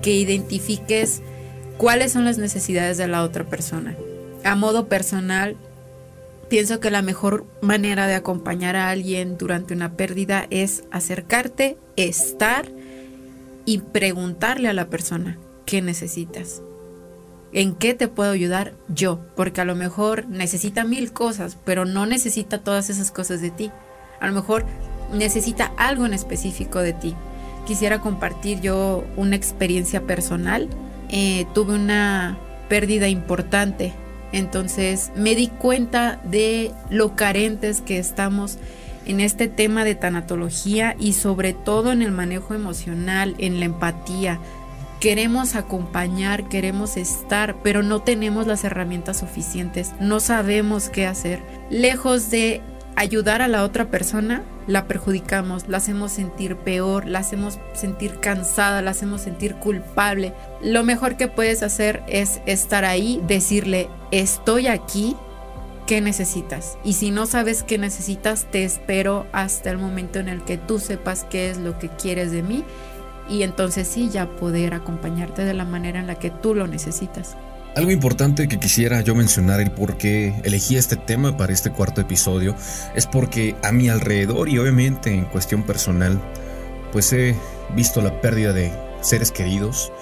que 0.02 0.14
identifiques 0.14 1.22
cuáles 1.80 2.12
son 2.12 2.26
las 2.26 2.36
necesidades 2.36 2.98
de 2.98 3.08
la 3.08 3.22
otra 3.22 3.44
persona. 3.44 3.96
A 4.44 4.54
modo 4.54 4.86
personal, 4.86 5.56
pienso 6.50 6.78
que 6.78 6.90
la 6.90 7.00
mejor 7.00 7.46
manera 7.62 8.06
de 8.06 8.16
acompañar 8.16 8.76
a 8.76 8.90
alguien 8.90 9.38
durante 9.38 9.72
una 9.72 9.92
pérdida 9.96 10.46
es 10.50 10.84
acercarte, 10.90 11.78
estar 11.96 12.66
y 13.64 13.78
preguntarle 13.78 14.68
a 14.68 14.74
la 14.74 14.90
persona 14.90 15.38
qué 15.64 15.80
necesitas. 15.80 16.60
¿En 17.54 17.74
qué 17.74 17.94
te 17.94 18.08
puedo 18.08 18.30
ayudar 18.30 18.74
yo? 18.88 19.18
Porque 19.34 19.62
a 19.62 19.64
lo 19.64 19.74
mejor 19.74 20.28
necesita 20.28 20.84
mil 20.84 21.14
cosas, 21.14 21.56
pero 21.64 21.86
no 21.86 22.04
necesita 22.04 22.58
todas 22.58 22.90
esas 22.90 23.10
cosas 23.10 23.40
de 23.40 23.52
ti. 23.52 23.70
A 24.20 24.26
lo 24.26 24.34
mejor 24.34 24.66
necesita 25.14 25.72
algo 25.78 26.04
en 26.04 26.12
específico 26.12 26.80
de 26.80 26.92
ti. 26.92 27.14
Quisiera 27.66 28.02
compartir 28.02 28.60
yo 28.60 29.02
una 29.16 29.36
experiencia 29.36 30.02
personal. 30.02 30.68
Eh, 31.12 31.46
tuve 31.54 31.74
una 31.74 32.38
pérdida 32.68 33.08
importante, 33.08 33.92
entonces 34.32 35.10
me 35.16 35.34
di 35.34 35.48
cuenta 35.48 36.20
de 36.22 36.70
lo 36.88 37.16
carentes 37.16 37.80
que 37.80 37.98
estamos 37.98 38.58
en 39.06 39.18
este 39.18 39.48
tema 39.48 39.84
de 39.84 39.96
tanatología 39.96 40.94
y 41.00 41.14
sobre 41.14 41.52
todo 41.52 41.90
en 41.90 42.02
el 42.02 42.12
manejo 42.12 42.54
emocional, 42.54 43.34
en 43.38 43.58
la 43.58 43.66
empatía. 43.66 44.38
Queremos 45.00 45.56
acompañar, 45.56 46.48
queremos 46.48 46.96
estar, 46.96 47.56
pero 47.62 47.82
no 47.82 48.02
tenemos 48.02 48.46
las 48.46 48.62
herramientas 48.62 49.18
suficientes, 49.18 49.92
no 49.98 50.20
sabemos 50.20 50.90
qué 50.90 51.06
hacer. 51.06 51.42
Lejos 51.70 52.30
de 52.30 52.60
ayudar 52.96 53.42
a 53.42 53.48
la 53.48 53.64
otra 53.64 53.90
persona, 53.90 54.42
la 54.66 54.86
perjudicamos, 54.86 55.68
la 55.68 55.78
hacemos 55.78 56.12
sentir 56.12 56.56
peor, 56.56 57.06
la 57.06 57.20
hacemos 57.20 57.58
sentir 57.72 58.20
cansada, 58.20 58.82
la 58.82 58.90
hacemos 58.90 59.22
sentir 59.22 59.56
culpable. 59.56 60.34
Lo 60.62 60.84
mejor 60.84 61.16
que 61.16 61.28
puedes 61.28 61.62
hacer 61.62 62.02
es 62.08 62.40
estar 62.46 62.84
ahí, 62.84 63.20
decirle, 63.26 63.88
estoy 64.10 64.66
aquí, 64.66 65.16
¿qué 65.86 66.00
necesitas? 66.00 66.78
Y 66.84 66.94
si 66.94 67.10
no 67.10 67.26
sabes 67.26 67.62
qué 67.62 67.78
necesitas, 67.78 68.46
te 68.50 68.64
espero 68.64 69.26
hasta 69.32 69.70
el 69.70 69.78
momento 69.78 70.18
en 70.18 70.28
el 70.28 70.42
que 70.44 70.58
tú 70.58 70.78
sepas 70.78 71.24
qué 71.24 71.50
es 71.50 71.58
lo 71.58 71.78
que 71.78 71.88
quieres 71.88 72.32
de 72.32 72.42
mí 72.42 72.64
y 73.28 73.44
entonces 73.44 73.88
sí 73.88 74.10
ya 74.10 74.28
poder 74.28 74.74
acompañarte 74.74 75.44
de 75.44 75.54
la 75.54 75.64
manera 75.64 76.00
en 76.00 76.06
la 76.06 76.16
que 76.16 76.30
tú 76.30 76.54
lo 76.54 76.66
necesitas. 76.66 77.36
Algo 77.76 77.92
importante 77.92 78.48
que 78.48 78.58
quisiera 78.58 79.00
yo 79.00 79.14
mencionar 79.14 79.60
y 79.60 79.70
por 79.70 79.96
qué 79.96 80.34
elegí 80.42 80.76
este 80.76 80.96
tema 80.96 81.36
para 81.36 81.52
este 81.52 81.70
cuarto 81.70 82.00
episodio 82.00 82.56
es 82.96 83.06
porque 83.06 83.54
a 83.62 83.70
mi 83.70 83.88
alrededor 83.88 84.48
y 84.48 84.58
obviamente 84.58 85.14
en 85.14 85.24
cuestión 85.26 85.62
personal, 85.62 86.20
pues 86.92 87.12
he 87.12 87.36
visto 87.76 88.02
la 88.02 88.20
pérdida 88.20 88.52
de 88.52 88.72
seres 89.02 89.30
queridos 89.30 89.92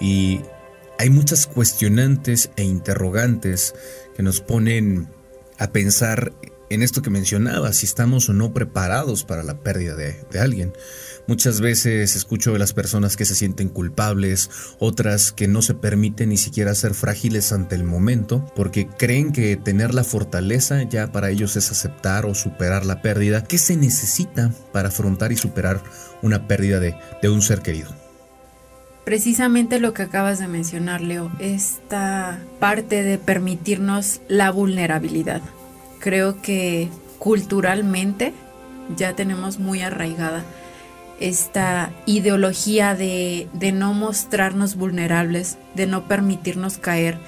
y 0.00 0.42
hay 0.98 1.10
muchas 1.10 1.48
cuestionantes 1.48 2.50
e 2.56 2.62
interrogantes 2.62 3.74
que 4.16 4.22
nos 4.22 4.40
ponen 4.40 5.08
a 5.58 5.66
pensar 5.72 6.32
en 6.70 6.82
esto 6.82 7.02
que 7.02 7.10
mencionaba, 7.10 7.72
si 7.72 7.86
estamos 7.86 8.28
o 8.28 8.32
no 8.32 8.52
preparados 8.52 9.24
para 9.24 9.42
la 9.42 9.60
pérdida 9.60 9.94
de, 9.94 10.16
alguien. 10.38 10.72
Muchas 11.26 11.60
veces 11.60 12.14
escucho 12.14 12.52
de 12.52 12.58
las 12.58 12.72
personas 12.72 13.16
que 13.16 13.24
se 13.24 13.34
sienten 13.34 13.68
culpables, 13.68 14.50
otras 14.78 15.32
que 15.32 15.48
no 15.48 15.62
se 15.62 15.74
permiten 15.74 16.28
ni 16.28 16.36
siquiera 16.36 16.74
ser 16.74 16.94
frágiles 16.94 17.52
ante 17.52 17.74
el 17.74 17.84
momento, 17.84 18.44
porque 18.54 18.86
creen 18.86 19.32
que 19.32 19.56
tener 19.56 19.94
la 19.94 20.04
fortaleza 20.04 20.82
ya 20.82 21.12
para 21.12 21.30
ellos 21.30 21.56
es 21.56 21.70
aceptar 21.70 22.26
o 22.26 22.34
superar 22.34 22.86
la 22.86 23.02
pérdida. 23.02 23.44
¿Qué 23.44 23.58
se 23.58 23.76
necesita 23.76 24.52
para 24.72 24.88
afrontar 24.88 25.32
y 25.32 25.36
superar 25.36 25.82
una 26.22 26.46
pérdida 26.46 26.80
de, 26.80 26.96
de 27.22 27.28
un 27.28 27.42
ser 27.42 27.62
querido? 27.62 27.90
Precisamente 29.04 29.78
lo 29.78 29.94
que 29.94 30.02
acabas 30.02 30.40
de 30.40 30.48
mencionar, 30.48 31.00
Leo, 31.00 31.30
esta 31.38 32.40
parte 32.58 33.04
de 33.04 33.18
permitirnos 33.18 34.20
la 34.26 34.50
vulnerabilidad. 34.50 35.42
Creo 36.06 36.40
que 36.40 36.88
culturalmente 37.18 38.32
ya 38.96 39.16
tenemos 39.16 39.58
muy 39.58 39.80
arraigada 39.80 40.44
esta 41.18 41.92
ideología 42.06 42.94
de, 42.94 43.48
no 43.74 43.92
mostrarnos 43.92 44.76
vulnerables, 44.76 45.58
de 45.74 45.88
no 45.88 46.06
permitirnos 46.06 46.78
caer, 46.78 47.18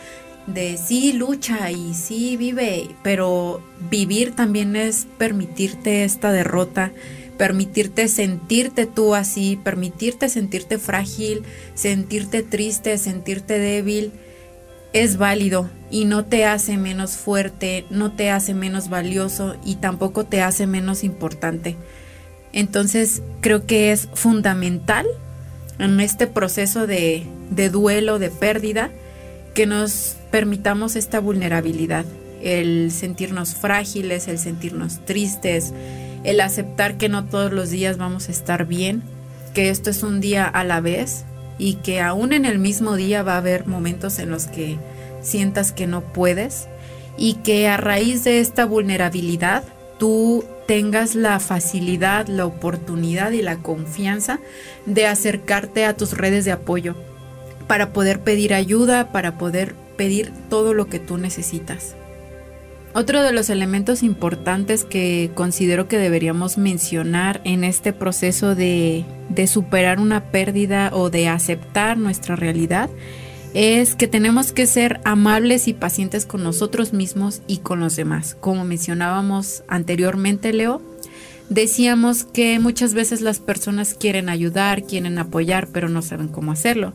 de 0.47 0.77
sí 0.77 1.13
lucha 1.13 1.73
y 1.73 1.93
sí 1.95 2.37
vive, 2.37 2.91
pero 3.03 3.61
vivir 3.91 4.37
también 4.37 4.77
es 4.77 5.09
permitirte 5.19 6.05
esta 6.05 6.31
derrota, 6.31 6.93
permitirte 7.37 8.07
sentirte 8.07 8.87
tú 8.87 9.17
así, 9.17 9.59
permitirte 9.65 10.29
sentirte 10.29 10.79
frágil, 10.79 11.43
sentirte 11.75 12.45
triste, 12.45 12.97
sentirte 12.97 13.59
débil, 13.59 14.13
es 14.93 15.17
válido 15.17 15.69
y 15.91 16.05
no 16.05 16.25
te 16.25 16.45
hace 16.45 16.77
menos 16.77 17.17
fuerte, 17.17 17.87
no 17.91 18.13
te 18.13 18.31
hace 18.31 18.55
menos 18.55 18.89
valioso 18.89 19.57
y 19.65 19.77
tampoco 19.77 20.25
te 20.25 20.43
hace 20.43 20.67
menos 20.67 21.05
importante. 21.05 21.77
Entonces 22.53 23.23
creo 23.41 23.67
que 23.67 23.93
es 23.93 24.09
fundamental 24.15 25.07
en 25.79 26.01
este 26.01 26.27
proceso 26.27 26.87
de, 26.87 27.27
duelo, 27.71 28.19
de 28.19 28.31
pérdida, 28.31 28.91
que 29.55 29.67
nos 29.67 30.17
permitamos 30.31 30.97
esta 30.97 31.21
vulnerabilidad, 31.21 32.05
el 32.43 32.91
sentirnos 32.91 33.55
frágiles, 33.55 34.29
el 34.29 34.39
sentirnos 34.39 35.05
tristes, 35.05 35.73
el 36.25 36.41
aceptar 36.41 36.97
que 36.97 37.09
no 37.09 37.25
todos 37.25 37.53
los 37.53 37.71
días 37.71 37.97
vamos 37.97 38.29
a 38.29 38.33
estar 38.33 38.67
bien, 38.67 39.03
que 39.55 39.71
esto 39.71 39.91
es 39.91 40.03
un 40.03 40.21
día 40.21 40.45
a 40.47 40.65
la 40.65 40.81
vez 40.81 41.25
y 41.59 41.75
que 41.75 42.01
aún 42.01 42.33
en 42.33 42.45
el 42.45 42.59
mismo 42.59 42.97
día 42.97 43.23
va 43.23 43.35
a 43.35 43.39
haber 43.39 43.67
momentos 43.67 44.19
en 44.19 44.31
los 44.31 44.47
que 44.47 44.79
sientas 45.23 45.73
que 45.73 45.87
no 45.87 46.01
puedes 46.01 46.69
y 47.17 47.35
que 47.35 47.69
a 47.69 47.77
raíz 47.77 48.25
de 48.25 48.41
esta 48.41 48.65
vulnerabilidad 48.65 49.65
tú 49.99 50.45
tengas 50.67 51.15
la 51.15 51.41
facilidad, 51.41 52.27
la 52.29 52.47
oportunidad 52.47 53.33
y 53.33 53.43
la 53.43 53.57
confianza 53.57 54.39
de 54.87 55.07
acercarte 55.07 55.85
a 55.85 55.97
tus 55.97 56.13
redes 56.13 56.45
de 56.45 56.53
apoyo 56.53 56.95
para 57.67 57.93
poder 57.93 58.21
pedir 58.21 58.55
ayuda, 58.55 59.13
para 59.13 59.39
poder 59.39 59.75
pedir 59.97 60.33
todo 60.49 60.75
lo 60.75 60.87
que 60.87 60.99
tú 60.99 61.19
necesitas. 61.19 61.95
Otro 62.95 63.23
de 63.23 63.33
los 63.33 63.51
elementos 63.51 64.03
importantes 64.03 64.85
que 64.85 65.31
considero 65.35 65.89
que 65.89 65.99
deberíamos 65.99 66.57
mencionar 66.57 67.41
en 67.45 67.63
este 67.65 67.93
proceso 67.93 68.55
de, 68.55 69.05
de 69.29 69.47
superar 69.47 70.01
una 70.01 70.31
pérdida 70.31 70.91
o 70.93 71.11
de 71.11 71.29
aceptar 71.29 71.99
nuestra 71.99 72.35
realidad 72.35 72.89
es 73.59 73.97
que 73.97 74.07
tenemos 74.07 74.53
que 74.53 74.69
ser 74.69 75.01
amables 75.03 75.67
y 75.67 75.73
pacientes 75.73 76.27
con 76.27 76.45
nosotros 76.45 76.93
mismos 76.93 77.43
y 77.49 77.59
con 77.59 77.81
los 77.81 77.97
demás. 77.97 78.37
Como 78.39 78.65
mencionábamos 78.65 79.65
anteriormente, 79.67 80.53
Leo, 80.53 80.81
decíamos 81.49 82.23
que 82.23 82.61
muchas 82.61 82.95
veces 82.95 83.21
las 83.21 83.41
personas 83.41 83.95
quieren 83.95 84.29
ayudar, 84.29 84.85
quieren 84.85 85.19
apoyar, 85.19 85.67
pero 85.73 85.89
no 85.89 86.03
saben 86.03 86.29
cómo 86.29 86.53
hacerlo. 86.53 86.93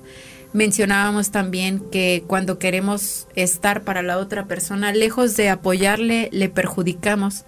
Mencionábamos 0.54 1.32
también 1.32 1.82
que 1.92 2.24
cuando 2.28 2.60
queremos 2.60 3.28
estar 3.36 3.84
para 3.84 4.02
la 4.02 4.18
otra 4.18 4.46
persona, 4.46 4.94
lejos 4.94 5.36
de 5.36 5.50
apoyarle, 5.50 6.30
le 6.32 6.48
perjudicamos. 6.48 7.44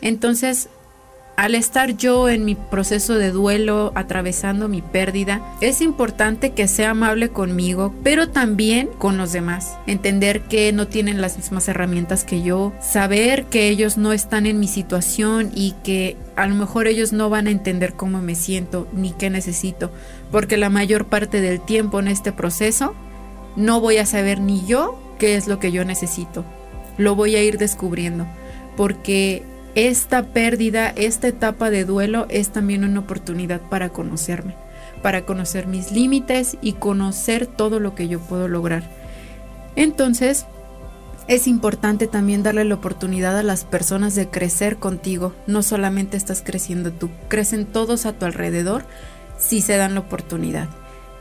Entonces, 0.00 0.68
al 1.40 1.54
estar 1.54 1.96
yo 1.96 2.28
en 2.28 2.44
mi 2.44 2.54
proceso 2.54 3.14
de 3.14 3.30
duelo, 3.30 3.92
atravesando 3.94 4.68
mi 4.68 4.82
pérdida, 4.82 5.40
es 5.62 5.80
importante 5.80 6.50
que 6.50 6.68
sea 6.68 6.90
amable 6.90 7.30
conmigo, 7.30 7.94
pero 8.04 8.28
también 8.28 8.90
con 8.98 9.16
los 9.16 9.32
demás. 9.32 9.78
Entender 9.86 10.42
que 10.42 10.70
no 10.74 10.86
tienen 10.86 11.22
las 11.22 11.38
mismas 11.38 11.66
herramientas 11.66 12.24
que 12.24 12.42
yo, 12.42 12.74
saber 12.82 13.46
que 13.46 13.70
ellos 13.70 13.96
no 13.96 14.12
están 14.12 14.44
en 14.44 14.60
mi 14.60 14.68
situación 14.68 15.50
y 15.54 15.76
que 15.82 16.18
a 16.36 16.46
lo 16.46 16.54
mejor 16.56 16.86
ellos 16.86 17.14
no 17.14 17.30
van 17.30 17.46
a 17.46 17.52
entender 17.52 17.94
cómo 17.94 18.20
me 18.20 18.34
siento 18.34 18.86
ni 18.92 19.12
qué 19.12 19.30
necesito, 19.30 19.90
porque 20.30 20.58
la 20.58 20.68
mayor 20.68 21.06
parte 21.06 21.40
del 21.40 21.62
tiempo 21.62 22.00
en 22.00 22.08
este 22.08 22.32
proceso 22.32 22.94
no 23.56 23.80
voy 23.80 23.96
a 23.96 24.04
saber 24.04 24.40
ni 24.40 24.66
yo 24.66 25.00
qué 25.18 25.36
es 25.36 25.48
lo 25.48 25.58
que 25.58 25.72
yo 25.72 25.86
necesito. 25.86 26.44
Lo 26.98 27.14
voy 27.14 27.34
a 27.36 27.42
ir 27.42 27.56
descubriendo, 27.56 28.26
porque 28.76 29.42
esta 29.74 30.22
pérdida, 30.24 30.88
esta 30.88 31.28
etapa 31.28 31.70
de 31.70 31.84
duelo 31.84 32.26
es 32.28 32.50
también 32.50 32.84
una 32.84 33.00
oportunidad 33.00 33.60
para 33.60 33.90
conocerme, 33.90 34.54
para 35.02 35.24
conocer 35.24 35.66
mis 35.66 35.92
límites 35.92 36.56
y 36.60 36.74
conocer 36.74 37.46
todo 37.46 37.80
lo 37.80 37.94
que 37.94 38.08
yo 38.08 38.20
puedo 38.20 38.48
lograr. 38.48 38.82
Entonces, 39.76 40.46
es 41.28 41.46
importante 41.46 42.08
también 42.08 42.42
darle 42.42 42.64
la 42.64 42.74
oportunidad 42.74 43.38
a 43.38 43.44
las 43.44 43.64
personas 43.64 44.14
de 44.16 44.28
crecer 44.28 44.78
contigo. 44.78 45.32
No 45.46 45.62
solamente 45.62 46.16
estás 46.16 46.42
creciendo 46.44 46.92
tú, 46.92 47.08
crecen 47.28 47.66
todos 47.66 48.04
a 48.06 48.12
tu 48.12 48.24
alrededor 48.24 48.84
si 49.38 49.60
se 49.60 49.76
dan 49.76 49.94
la 49.94 50.00
oportunidad. 50.00 50.68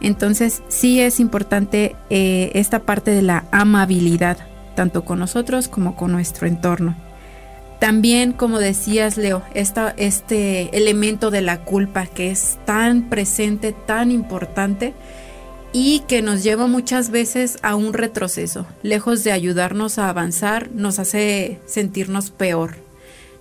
Entonces, 0.02 0.64
sí 0.68 1.00
es 1.00 1.20
importante 1.20 1.96
eh, 2.10 2.52
esta 2.56 2.80
parte 2.80 3.12
de 3.12 3.22
la 3.22 3.46
amabilidad, 3.52 4.38
tanto 4.76 5.06
con 5.06 5.20
nosotros 5.20 5.68
como 5.68 5.96
con 5.96 6.12
nuestro 6.12 6.48
entorno. 6.48 6.96
También, 7.80 8.34
como 8.34 8.60
decías, 8.60 9.16
Leo, 9.16 9.42
este 9.54 10.78
elemento 10.78 11.32
de 11.32 11.42
la 11.42 11.64
culpa 11.64 12.06
que 12.06 12.30
es 12.30 12.60
tan 12.66 13.10
presente, 13.10 13.72
tan 13.72 14.12
importante 14.12 14.94
y 15.72 16.02
que 16.02 16.22
nos 16.22 16.44
lleva 16.44 16.68
muchas 16.68 17.10
veces 17.10 17.58
a 17.62 17.76
un 17.76 17.94
retroceso. 17.94 18.66
Lejos 18.84 19.24
de 19.24 19.32
ayudarnos 19.32 19.98
a 19.98 20.10
avanzar, 20.10 20.70
nos 20.72 21.00
hace 21.00 21.60
sentirnos 21.66 22.32
peor. 22.32 22.76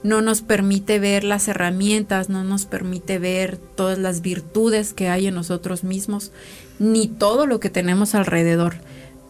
No 0.05 0.21
nos 0.21 0.43
permite 0.43 1.01
ver 1.01 1.25
las 1.25 1.49
herramientas, 1.49 2.29
no 2.29 2.45
nos 2.45 2.65
permite 2.65 3.19
ver 3.19 3.57
todas 3.57 3.99
las 3.99 4.21
virtudes 4.21 4.93
que 4.93 5.09
hay 5.09 5.27
en 5.27 5.35
nosotros 5.35 5.83
mismos, 5.83 6.31
ni 6.79 7.09
todo 7.09 7.47
lo 7.47 7.59
que 7.59 7.71
tenemos 7.71 8.15
alrededor. 8.15 8.77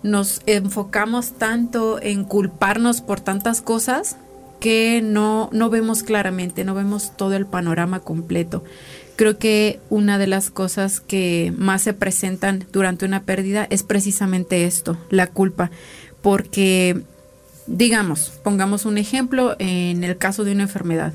Nos 0.03 0.43
enfocamos 0.45 1.33
tanto 1.33 1.99
en 2.03 2.25
culparnos 2.25 3.01
por 3.01 3.21
tantas 3.21 3.63
cosas 3.63 4.19
que 4.61 5.01
no, 5.03 5.49
no 5.53 5.71
vemos 5.71 6.03
claramente, 6.03 6.65
no 6.65 6.75
vemos 6.75 7.17
todo 7.17 7.35
el 7.35 7.47
panorama 7.47 8.01
completo. 8.01 8.65
Creo 9.17 9.39
que 9.39 9.81
una 9.91 10.19
de 10.19 10.27
las 10.29 10.51
cosas 10.51 11.01
que 11.01 11.53
más 11.57 11.83
se 11.83 11.93
presentan 11.93 12.67
durante 12.73 13.05
una 13.05 13.25
pérdida 13.25 13.67
es 13.71 13.83
precisamente 13.83 14.65
esto, 14.65 14.97
la 15.11 15.27
culpa, 15.27 15.71
porque 16.23 17.03
digamos, 17.69 18.33
pongamos 18.43 18.87
un 18.87 18.99
ejemplo 18.99 19.55
en 19.59 20.03
el 20.03 20.17
caso 20.17 20.45
de 20.45 20.53
una 20.53 20.63
enfermedad. 20.63 21.13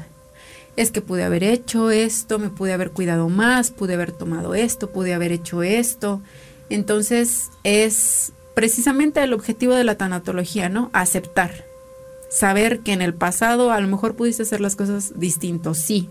Es 0.76 0.92
que 0.92 1.02
pude 1.02 1.24
haber 1.24 1.44
hecho 1.44 1.92
esto, 1.92 2.40
me 2.40 2.50
pude 2.50 2.74
haber 2.74 2.92
cuidado 2.92 3.30
más, 3.30 3.72
pude 3.72 3.96
haber 3.96 4.12
tomado 4.12 4.56
esto, 4.56 4.92
pude 4.92 5.14
haber 5.14 5.32
hecho 5.32 5.64
esto. 5.64 6.22
Entonces 6.70 7.50
es 7.64 8.34
precisamente 8.54 9.22
el 9.24 9.34
objetivo 9.34 9.74
de 9.74 9.84
la 9.84 9.96
tanatología, 9.96 10.70
¿no? 10.70 10.90
Aceptar. 10.94 11.73
Saber 12.34 12.80
que 12.80 12.94
en 12.94 13.04
el 13.04 13.14
pasado 13.14 13.72
a 13.72 13.80
lo 13.80 13.88
mejor 13.88 14.16
pudiste 14.16 14.42
hacer 14.42 14.60
las 14.60 14.76
cosas 14.76 15.20
distintos, 15.20 15.78
sí, 15.78 16.10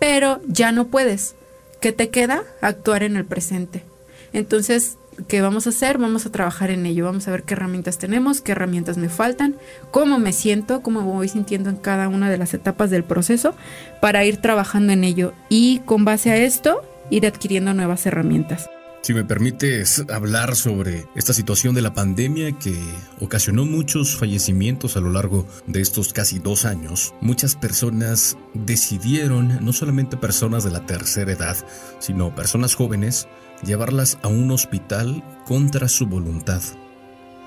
pero 0.00 0.40
ya 0.48 0.72
no 0.72 0.88
puedes. 0.88 1.36
¿Qué 1.80 1.92
te 1.92 2.08
queda? 2.08 2.42
Actuar 2.60 3.04
en 3.04 3.14
el 3.14 3.24
presente. 3.24 3.84
Entonces, 4.32 4.96
¿qué 5.28 5.42
vamos 5.42 5.68
a 5.68 5.70
hacer? 5.70 5.98
Vamos 5.98 6.26
a 6.26 6.32
trabajar 6.32 6.70
en 6.70 6.84
ello, 6.84 7.04
vamos 7.04 7.28
a 7.28 7.30
ver 7.30 7.44
qué 7.44 7.54
herramientas 7.54 7.96
tenemos, 7.96 8.40
qué 8.40 8.52
herramientas 8.52 8.98
me 8.98 9.08
faltan, 9.08 9.54
cómo 9.92 10.18
me 10.18 10.32
siento, 10.32 10.82
cómo 10.82 11.02
me 11.02 11.12
voy 11.12 11.28
sintiendo 11.28 11.70
en 11.70 11.76
cada 11.76 12.08
una 12.08 12.28
de 12.28 12.38
las 12.38 12.52
etapas 12.52 12.90
del 12.90 13.04
proceso 13.04 13.54
para 14.00 14.24
ir 14.24 14.38
trabajando 14.38 14.92
en 14.94 15.04
ello 15.04 15.32
y 15.48 15.78
con 15.84 16.04
base 16.04 16.32
a 16.32 16.36
esto 16.38 16.82
ir 17.08 17.24
adquiriendo 17.24 17.72
nuevas 17.72 18.04
herramientas. 18.04 18.68
Si 19.06 19.14
me 19.14 19.24
permites 19.24 20.04
hablar 20.12 20.56
sobre 20.56 21.06
esta 21.14 21.32
situación 21.32 21.76
de 21.76 21.80
la 21.80 21.94
pandemia 21.94 22.50
que 22.58 22.76
ocasionó 23.20 23.64
muchos 23.64 24.16
fallecimientos 24.16 24.96
a 24.96 25.00
lo 25.00 25.12
largo 25.12 25.46
de 25.68 25.80
estos 25.80 26.12
casi 26.12 26.40
dos 26.40 26.64
años, 26.64 27.14
muchas 27.20 27.54
personas 27.54 28.36
decidieron, 28.52 29.64
no 29.64 29.72
solamente 29.72 30.16
personas 30.16 30.64
de 30.64 30.72
la 30.72 30.86
tercera 30.86 31.30
edad, 31.30 31.56
sino 32.00 32.34
personas 32.34 32.74
jóvenes, 32.74 33.28
llevarlas 33.64 34.18
a 34.24 34.26
un 34.26 34.50
hospital 34.50 35.22
contra 35.46 35.86
su 35.86 36.06
voluntad. 36.06 36.60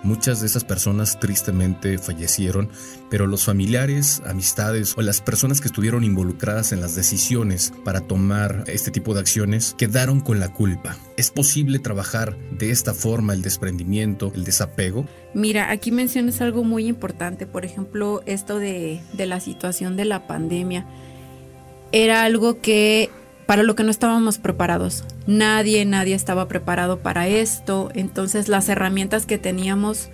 Muchas 0.02 0.40
de 0.40 0.48
esas 0.48 0.64
personas 0.64 1.20
tristemente 1.20 1.98
fallecieron, 1.98 2.70
pero 3.10 3.28
los 3.28 3.44
familiares, 3.44 4.22
amistades 4.26 4.94
o 4.98 5.02
las 5.02 5.20
personas 5.20 5.60
que 5.60 5.68
estuvieron 5.68 6.06
involucradas 6.06 6.72
en 6.72 6.80
las 6.80 6.96
decisiones 6.96 7.74
para 7.84 8.02
tomar 8.02 8.64
este 8.68 8.92
tipo 8.92 9.14
de 9.14 9.20
acciones 9.20 9.76
quedaron 9.78 10.22
con 10.22 10.40
la 10.40 10.54
culpa. 10.54 10.96
¿Es 11.18 11.32
posible 11.32 11.80
trabajar 11.80 12.38
de 12.52 12.72
esta 12.72 12.94
forma 12.94 13.34
el 13.34 13.42
desprendimiento, 13.42 14.32
el 14.34 14.46
desapego? 14.46 15.06
Mira, 15.34 15.70
aquí 15.70 15.92
mencionas 15.92 16.40
algo 16.40 16.64
muy 16.64 16.88
importante, 16.88 17.46
por 17.46 17.66
ejemplo, 17.66 18.22
esto 18.26 18.58
de, 18.58 19.02
de 19.14 19.26
la 19.26 19.42
situación 19.42 19.98
de 19.98 20.06
la 20.06 20.28
pandemia. 20.28 20.86
Era 21.92 22.24
algo 22.24 22.62
que 22.62 23.10
para 23.50 23.64
lo 23.64 23.76
que 23.76 23.84
no 23.84 23.90
estábamos 23.90 24.38
preparados. 24.38 25.04
Nadie, 25.30 25.86
nadie 25.86 26.16
estaba 26.16 26.48
preparado 26.48 27.02
para 27.02 27.28
esto. 27.28 27.92
Entonces 27.94 28.48
las 28.48 28.68
herramientas 28.68 29.28
que 29.28 29.38
teníamos 29.38 30.10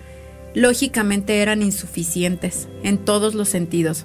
lógicamente 0.54 1.40
eran 1.40 1.62
insuficientes 1.62 2.68
en 2.82 2.98
todos 2.98 3.34
los 3.34 3.48
sentidos. 3.48 4.04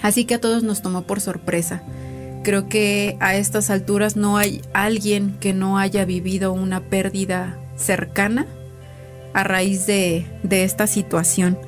Así 0.00 0.26
que 0.26 0.34
a 0.34 0.40
todos 0.40 0.62
nos 0.62 0.80
tomó 0.80 1.02
por 1.02 1.20
sorpresa. 1.20 1.82
Creo 2.44 2.68
que 2.68 3.16
a 3.18 3.34
estas 3.34 3.68
alturas 3.68 4.14
no 4.14 4.36
hay 4.36 4.62
alguien 4.74 5.36
que 5.40 5.52
no 5.52 5.76
haya 5.76 6.04
vivido 6.04 6.52
una 6.52 6.82
pérdida 6.88 7.58
cercana 7.74 8.46
a 9.34 9.42
raíz 9.42 9.88
de, 9.88 10.24
de 10.44 10.62
esta 10.62 10.86
situación. 10.86 11.58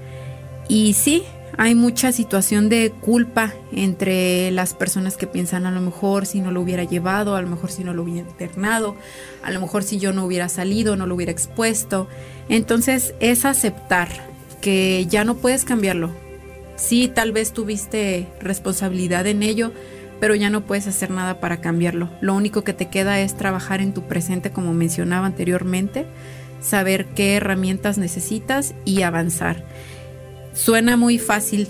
Y 0.69 0.93
sí, 0.93 1.25
hay 1.61 1.75
mucha 1.75 2.11
situación 2.11 2.71
de 2.71 2.91
culpa 2.91 3.53
entre 3.71 4.51
las 4.51 4.73
personas 4.73 5.19
que 5.19 5.27
piensan 5.27 5.67
a 5.67 5.71
lo 5.71 5.83
mejor 5.83 6.25
si 6.25 6.41
no 6.41 6.53
lo 6.53 6.63
hubiera 6.63 6.85
llevado, 6.85 7.37
a 7.37 7.43
lo 7.43 7.49
mejor 7.49 7.71
si 7.71 7.85
no 7.85 7.93
lo 7.93 8.03
hubiera 8.03 8.27
internado, 8.27 8.97
a 9.43 9.51
lo 9.51 9.61
mejor 9.61 9.83
si 9.83 9.99
yo 9.99 10.15
no 10.15 10.25
hubiera 10.25 10.49
salido, 10.49 10.97
no 10.97 11.05
lo 11.05 11.15
hubiera 11.15 11.33
expuesto. 11.33 12.09
Entonces 12.49 13.13
es 13.21 13.45
aceptar 13.45 14.09
que 14.63 15.05
ya 15.07 15.25
no 15.25 15.37
puedes 15.37 15.67
cambiarlo. 15.67 16.09
Sí, 16.77 17.13
tal 17.15 17.33
vez 17.33 17.53
tuviste 17.53 18.27
responsabilidad 18.41 19.27
en 19.27 19.43
ello, 19.43 19.71
pero 20.19 20.35
ya 20.35 20.49
no 20.49 20.63
puedes 20.63 20.87
hacer 20.87 21.11
nada 21.11 21.41
para 21.41 21.61
cambiarlo. 21.61 22.09
Lo 22.23 22.35
único 22.35 22.65
que 22.65 22.73
te 22.73 22.89
queda 22.89 23.21
es 23.21 23.37
trabajar 23.37 23.83
en 23.83 23.93
tu 23.93 24.05
presente 24.05 24.51
como 24.51 24.73
mencionaba 24.73 25.27
anteriormente, 25.27 26.07
saber 26.63 27.05
qué 27.09 27.35
herramientas 27.35 27.99
necesitas 27.99 28.73
y 28.87 29.03
avanzar. 29.03 29.63
Suena 30.53 30.97
muy 30.97 31.19
fácil, 31.19 31.69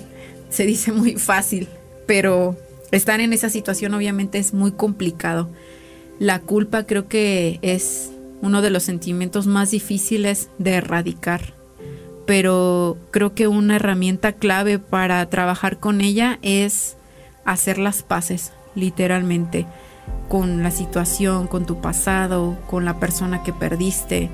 se 0.49 0.67
dice 0.67 0.93
muy 0.93 1.17
fácil, 1.17 1.69
pero 2.07 2.57
estar 2.91 3.21
en 3.21 3.33
esa 3.33 3.51
situación 3.51 3.95
obviamente 3.95 4.39
es 4.39 4.53
muy 4.55 4.73
complicado. 4.73 5.49
La 6.19 6.41
culpa 6.41 6.85
creo 6.85 7.09
que 7.09 7.59
es 7.63 8.11
uno 8.43 8.63
de 8.63 8.71
los 8.71 8.83
sentimientos 8.83 9.47
más 9.47 9.71
difíciles 9.71 10.49
de 10.59 10.73
erradicar, 10.73 11.55
pero 12.27 12.97
creo 13.11 13.35
que 13.35 13.49
una 13.49 13.77
herramienta 13.77 14.33
clave 14.33 14.79
para 14.79 15.29
trabajar 15.29 15.79
con 15.79 16.01
ella 16.01 16.39
es 16.43 16.97
hacer 17.45 17.79
las 17.79 18.03
paces, 18.03 18.53
literalmente, 18.75 19.67
con 20.29 20.63
la 20.63 20.71
situación, 20.71 21.49
con 21.49 21.67
tu 21.67 21.81
pasado, 21.81 22.59
con 22.69 22.85
la 22.85 22.99
persona 22.99 23.43
que 23.43 23.53
perdiste, 23.53 24.31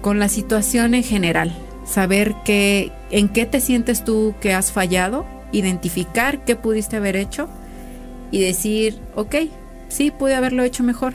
con 0.00 0.18
la 0.18 0.28
situación 0.28 0.94
en 0.94 1.04
general 1.04 1.54
saber 1.90 2.34
qué, 2.44 2.92
en 3.10 3.28
qué 3.28 3.46
te 3.46 3.60
sientes 3.60 4.04
tú 4.04 4.34
que 4.40 4.54
has 4.54 4.70
fallado, 4.70 5.26
identificar 5.52 6.44
qué 6.44 6.54
pudiste 6.54 6.96
haber 6.96 7.16
hecho 7.16 7.48
y 8.30 8.40
decir, 8.40 9.00
ok, 9.16 9.34
sí, 9.88 10.10
pude 10.10 10.34
haberlo 10.34 10.62
hecho 10.62 10.84
mejor. 10.84 11.14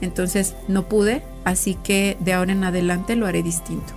Entonces 0.00 0.54
no 0.68 0.88
pude, 0.88 1.22
así 1.44 1.74
que 1.74 2.16
de 2.20 2.32
ahora 2.32 2.52
en 2.52 2.64
adelante 2.64 3.14
lo 3.16 3.26
haré 3.26 3.42
distinto. 3.42 3.94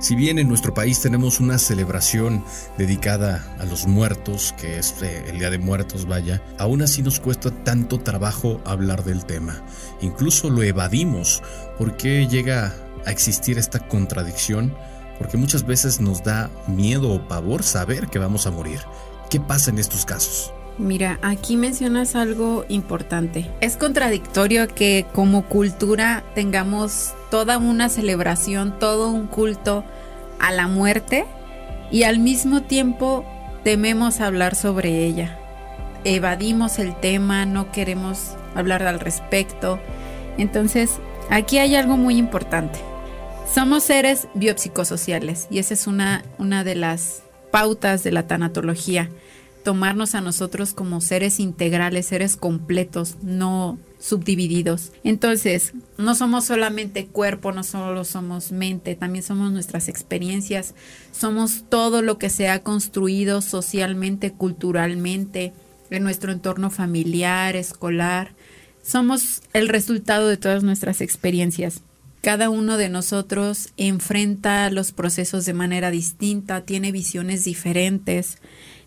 Si 0.00 0.16
bien 0.16 0.38
en 0.38 0.48
nuestro 0.48 0.74
país 0.74 1.00
tenemos 1.00 1.38
una 1.38 1.58
celebración 1.58 2.44
dedicada 2.76 3.56
a 3.60 3.64
los 3.64 3.86
muertos, 3.86 4.52
que 4.60 4.78
es 4.78 5.00
eh, 5.00 5.24
el 5.28 5.38
Día 5.38 5.48
de 5.48 5.58
Muertos, 5.58 6.06
vaya, 6.06 6.42
aún 6.58 6.82
así 6.82 7.02
nos 7.02 7.20
cuesta 7.20 7.52
tanto 7.62 8.00
trabajo 8.00 8.60
hablar 8.64 9.04
del 9.04 9.24
tema. 9.24 9.62
Incluso 10.00 10.50
lo 10.50 10.62
evadimos 10.64 11.40
porque 11.78 12.26
llega 12.26 12.74
a 13.06 13.12
existir 13.12 13.58
esta 13.58 13.86
contradicción 13.86 14.74
porque 15.22 15.36
muchas 15.36 15.64
veces 15.64 16.00
nos 16.00 16.24
da 16.24 16.50
miedo 16.66 17.12
o 17.12 17.28
pavor 17.28 17.62
saber 17.62 18.08
que 18.08 18.18
vamos 18.18 18.48
a 18.48 18.50
morir. 18.50 18.80
¿Qué 19.30 19.38
pasa 19.38 19.70
en 19.70 19.78
estos 19.78 20.04
casos? 20.04 20.52
Mira, 20.78 21.20
aquí 21.22 21.56
mencionas 21.56 22.16
algo 22.16 22.64
importante. 22.68 23.48
Es 23.60 23.76
contradictorio 23.76 24.66
que 24.66 25.06
como 25.12 25.44
cultura 25.44 26.24
tengamos 26.34 27.14
toda 27.30 27.58
una 27.58 27.88
celebración, 27.88 28.76
todo 28.80 29.10
un 29.10 29.28
culto 29.28 29.84
a 30.40 30.50
la 30.50 30.66
muerte 30.66 31.24
y 31.92 32.02
al 32.02 32.18
mismo 32.18 32.62
tiempo 32.62 33.24
tememos 33.62 34.20
hablar 34.20 34.56
sobre 34.56 35.04
ella. 35.04 35.38
Evadimos 36.02 36.80
el 36.80 36.98
tema, 36.98 37.46
no 37.46 37.70
queremos 37.70 38.34
hablar 38.56 38.82
al 38.82 38.98
respecto. 38.98 39.78
Entonces, 40.36 40.98
aquí 41.30 41.58
hay 41.58 41.76
algo 41.76 41.96
muy 41.96 42.16
importante. 42.16 42.80
Somos 43.46 43.84
seres 43.84 44.28
biopsicosociales 44.34 45.46
y 45.50 45.58
esa 45.58 45.74
es 45.74 45.86
una, 45.86 46.24
una 46.38 46.64
de 46.64 46.74
las 46.74 47.22
pautas 47.50 48.02
de 48.02 48.12
la 48.12 48.26
tanatología. 48.26 49.10
Tomarnos 49.62 50.14
a 50.16 50.20
nosotros 50.20 50.74
como 50.74 51.00
seres 51.00 51.38
integrales, 51.38 52.06
seres 52.06 52.36
completos, 52.36 53.16
no 53.22 53.78
subdivididos. 54.00 54.90
Entonces, 55.04 55.72
no 55.96 56.16
somos 56.16 56.46
solamente 56.46 57.06
cuerpo, 57.06 57.52
no 57.52 57.62
solo 57.62 58.04
somos 58.04 58.50
mente, 58.50 58.96
también 58.96 59.22
somos 59.22 59.52
nuestras 59.52 59.86
experiencias, 59.88 60.74
somos 61.12 61.64
todo 61.68 62.02
lo 62.02 62.18
que 62.18 62.28
se 62.28 62.48
ha 62.48 62.64
construido 62.64 63.40
socialmente, 63.40 64.32
culturalmente, 64.32 65.52
en 65.90 66.02
nuestro 66.02 66.32
entorno 66.32 66.70
familiar, 66.70 67.54
escolar. 67.54 68.34
Somos 68.82 69.42
el 69.52 69.68
resultado 69.68 70.26
de 70.26 70.38
todas 70.38 70.64
nuestras 70.64 71.00
experiencias. 71.00 71.82
Cada 72.22 72.50
uno 72.50 72.76
de 72.76 72.88
nosotros 72.88 73.70
enfrenta 73.76 74.70
los 74.70 74.92
procesos 74.92 75.44
de 75.44 75.54
manera 75.54 75.90
distinta, 75.90 76.60
tiene 76.60 76.92
visiones 76.92 77.44
diferentes. 77.44 78.38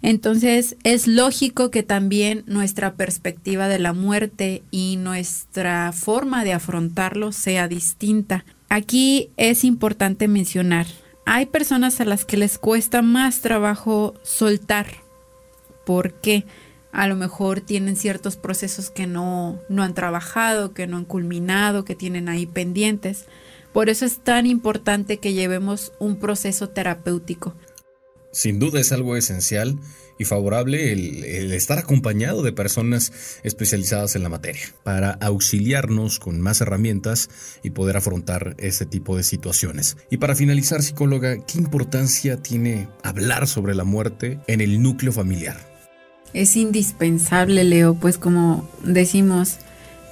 Entonces 0.01 0.77
es 0.83 1.05
lógico 1.05 1.69
que 1.69 1.83
también 1.83 2.43
nuestra 2.47 2.95
perspectiva 2.95 3.67
de 3.67 3.77
la 3.77 3.91
muerte 3.91 4.63
y 4.71 4.95
nuestra 4.95 5.91
forma 5.91 6.45
de 6.45 6.53
afrontarlo 6.53 7.33
sea 7.33 7.67
distinta. 7.67 8.45
Aquí 8.69 9.31
es 9.35 9.65
importante 9.65 10.29
mencionar, 10.29 10.87
hay 11.25 11.47
personas 11.47 11.99
a 11.99 12.05
las 12.05 12.23
que 12.23 12.37
les 12.37 12.57
cuesta 12.57 13.01
más 13.01 13.41
trabajo 13.41 14.13
soltar. 14.23 14.87
¿Por 15.85 16.13
qué? 16.13 16.45
A 16.95 17.07
lo 17.07 17.17
mejor 17.17 17.59
tienen 17.59 17.97
ciertos 17.97 18.37
procesos 18.37 18.89
que 18.89 19.05
no, 19.05 19.59
no 19.67 19.83
han 19.83 19.93
trabajado, 19.93 20.73
que 20.73 20.87
no 20.87 20.95
han 20.95 21.03
culminado, 21.03 21.83
que 21.83 21.93
tienen 21.93 22.29
ahí 22.29 22.45
pendientes. 22.45 23.25
Por 23.73 23.89
eso 23.89 24.05
es 24.05 24.19
tan 24.19 24.45
importante 24.45 25.17
que 25.17 25.33
llevemos 25.33 25.91
un 25.99 26.17
proceso 26.17 26.69
terapéutico. 26.69 27.53
Sin 28.31 28.59
duda 28.59 28.79
es 28.79 28.93
algo 28.93 29.17
esencial 29.17 29.77
y 30.17 30.23
favorable 30.23 30.93
el, 30.93 31.51
estar 31.51 31.79
acompañado 31.79 32.43
de 32.43 32.53
personas 32.53 33.11
especializadas 33.43 34.15
en 34.15 34.23
la 34.23 34.29
materia 34.29 34.63
para 34.83 35.11
auxiliarnos 35.11 36.19
con 36.19 36.39
más 36.39 36.61
herramientas 36.61 37.29
y 37.61 37.71
poder 37.71 37.97
afrontar 37.97 38.55
este 38.57 38.85
tipo 38.85 39.17
de 39.17 39.23
situaciones. 39.23 39.97
Y 40.09 40.15
para 40.17 40.35
finalizar, 40.35 40.81
psicóloga, 40.81 41.45
¿qué 41.45 41.57
importancia 41.57 42.41
tiene 42.41 42.87
hablar 43.03 43.47
sobre 43.47 43.75
la 43.75 43.83
muerte 43.83 44.39
en 44.47 44.61
el 44.61 44.81
núcleo 44.81 45.11
familiar? 45.11 45.74
Es 46.35 46.57
indispensable, 46.57 47.63
Leo, 47.63 47.93
pues 47.93 48.17
como 48.17 48.67
decimos, 48.83 49.55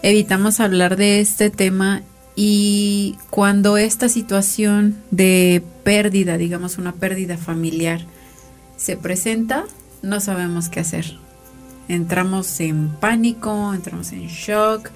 evitamos 0.04 0.62
hablar 0.62 0.96
de 0.96 1.20
este 1.20 1.50
tema 1.50 2.02
y 2.34 3.18
cuando 3.30 3.76
esta 3.76 4.08
situación 4.08 4.96
de 5.12 5.62
pérdida, 5.84 6.38
digamos 6.38 6.78
una 6.78 6.94
pérdida 6.94 7.36
familiar, 7.36 8.06
se 8.78 8.96
presenta, 8.96 9.66
no 10.02 10.22
sabemos 10.22 10.70
qué 10.70 10.80
hacer. 10.80 11.18
Entramos 11.90 12.58
en 12.62 12.88
pánico, 13.02 13.74
entramos 13.74 14.14
en 14.14 14.28
shock 14.28 14.92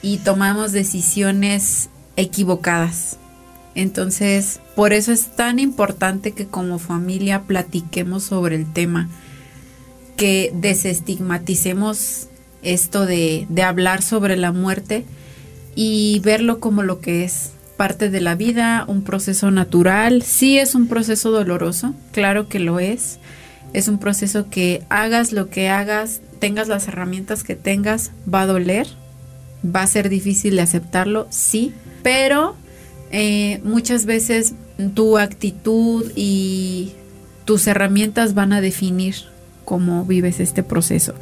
y 0.00 0.16
tomamos 0.18 0.72
decisiones 0.72 1.90
equivocadas. 2.16 3.18
Entonces, 3.74 4.60
por 4.74 4.94
eso 4.94 5.12
es 5.12 5.36
tan 5.36 5.58
importante 5.58 6.32
que 6.32 6.46
como 6.46 6.78
familia 6.78 7.42
platiquemos 7.42 8.22
sobre 8.22 8.56
el 8.56 8.72
tema, 8.72 9.10
que 10.16 10.52
desestigmaticemos 10.54 12.28
esto 12.62 13.06
de, 13.06 13.46
de 13.48 13.62
hablar 13.62 14.02
sobre 14.02 14.36
la 14.36 14.52
muerte 14.52 15.04
y 15.74 16.20
verlo 16.20 16.60
como 16.60 16.82
lo 16.82 17.00
que 17.00 17.24
es 17.24 17.52
parte 17.76 18.10
de 18.10 18.20
la 18.20 18.34
vida, 18.34 18.84
un 18.86 19.02
proceso 19.02 19.50
natural. 19.50 20.22
Sí 20.22 20.58
es 20.58 20.74
un 20.74 20.86
proceso 20.86 21.30
doloroso, 21.30 21.94
claro 22.12 22.48
que 22.48 22.60
lo 22.60 22.78
es, 22.78 23.18
es 23.72 23.88
un 23.88 23.98
proceso 23.98 24.48
que 24.50 24.84
hagas 24.88 25.32
lo 25.32 25.48
que 25.48 25.68
hagas, 25.68 26.20
tengas 26.38 26.68
las 26.68 26.88
herramientas 26.88 27.42
que 27.42 27.56
tengas, 27.56 28.12
va 28.32 28.42
a 28.42 28.46
doler, 28.46 28.86
va 29.64 29.82
a 29.82 29.86
ser 29.86 30.08
difícil 30.08 30.56
de 30.56 30.62
aceptarlo, 30.62 31.26
sí, 31.30 31.72
pero 32.02 32.54
eh, 33.10 33.60
muchas 33.64 34.06
veces 34.06 34.54
tu 34.94 35.18
actitud 35.18 36.10
y 36.14 36.92
tus 37.44 37.66
herramientas 37.66 38.34
van 38.34 38.52
a 38.52 38.60
definir 38.60 39.31
cómo 39.72 40.04
vives 40.04 40.38
este 40.38 40.62
proceso. 40.62 41.14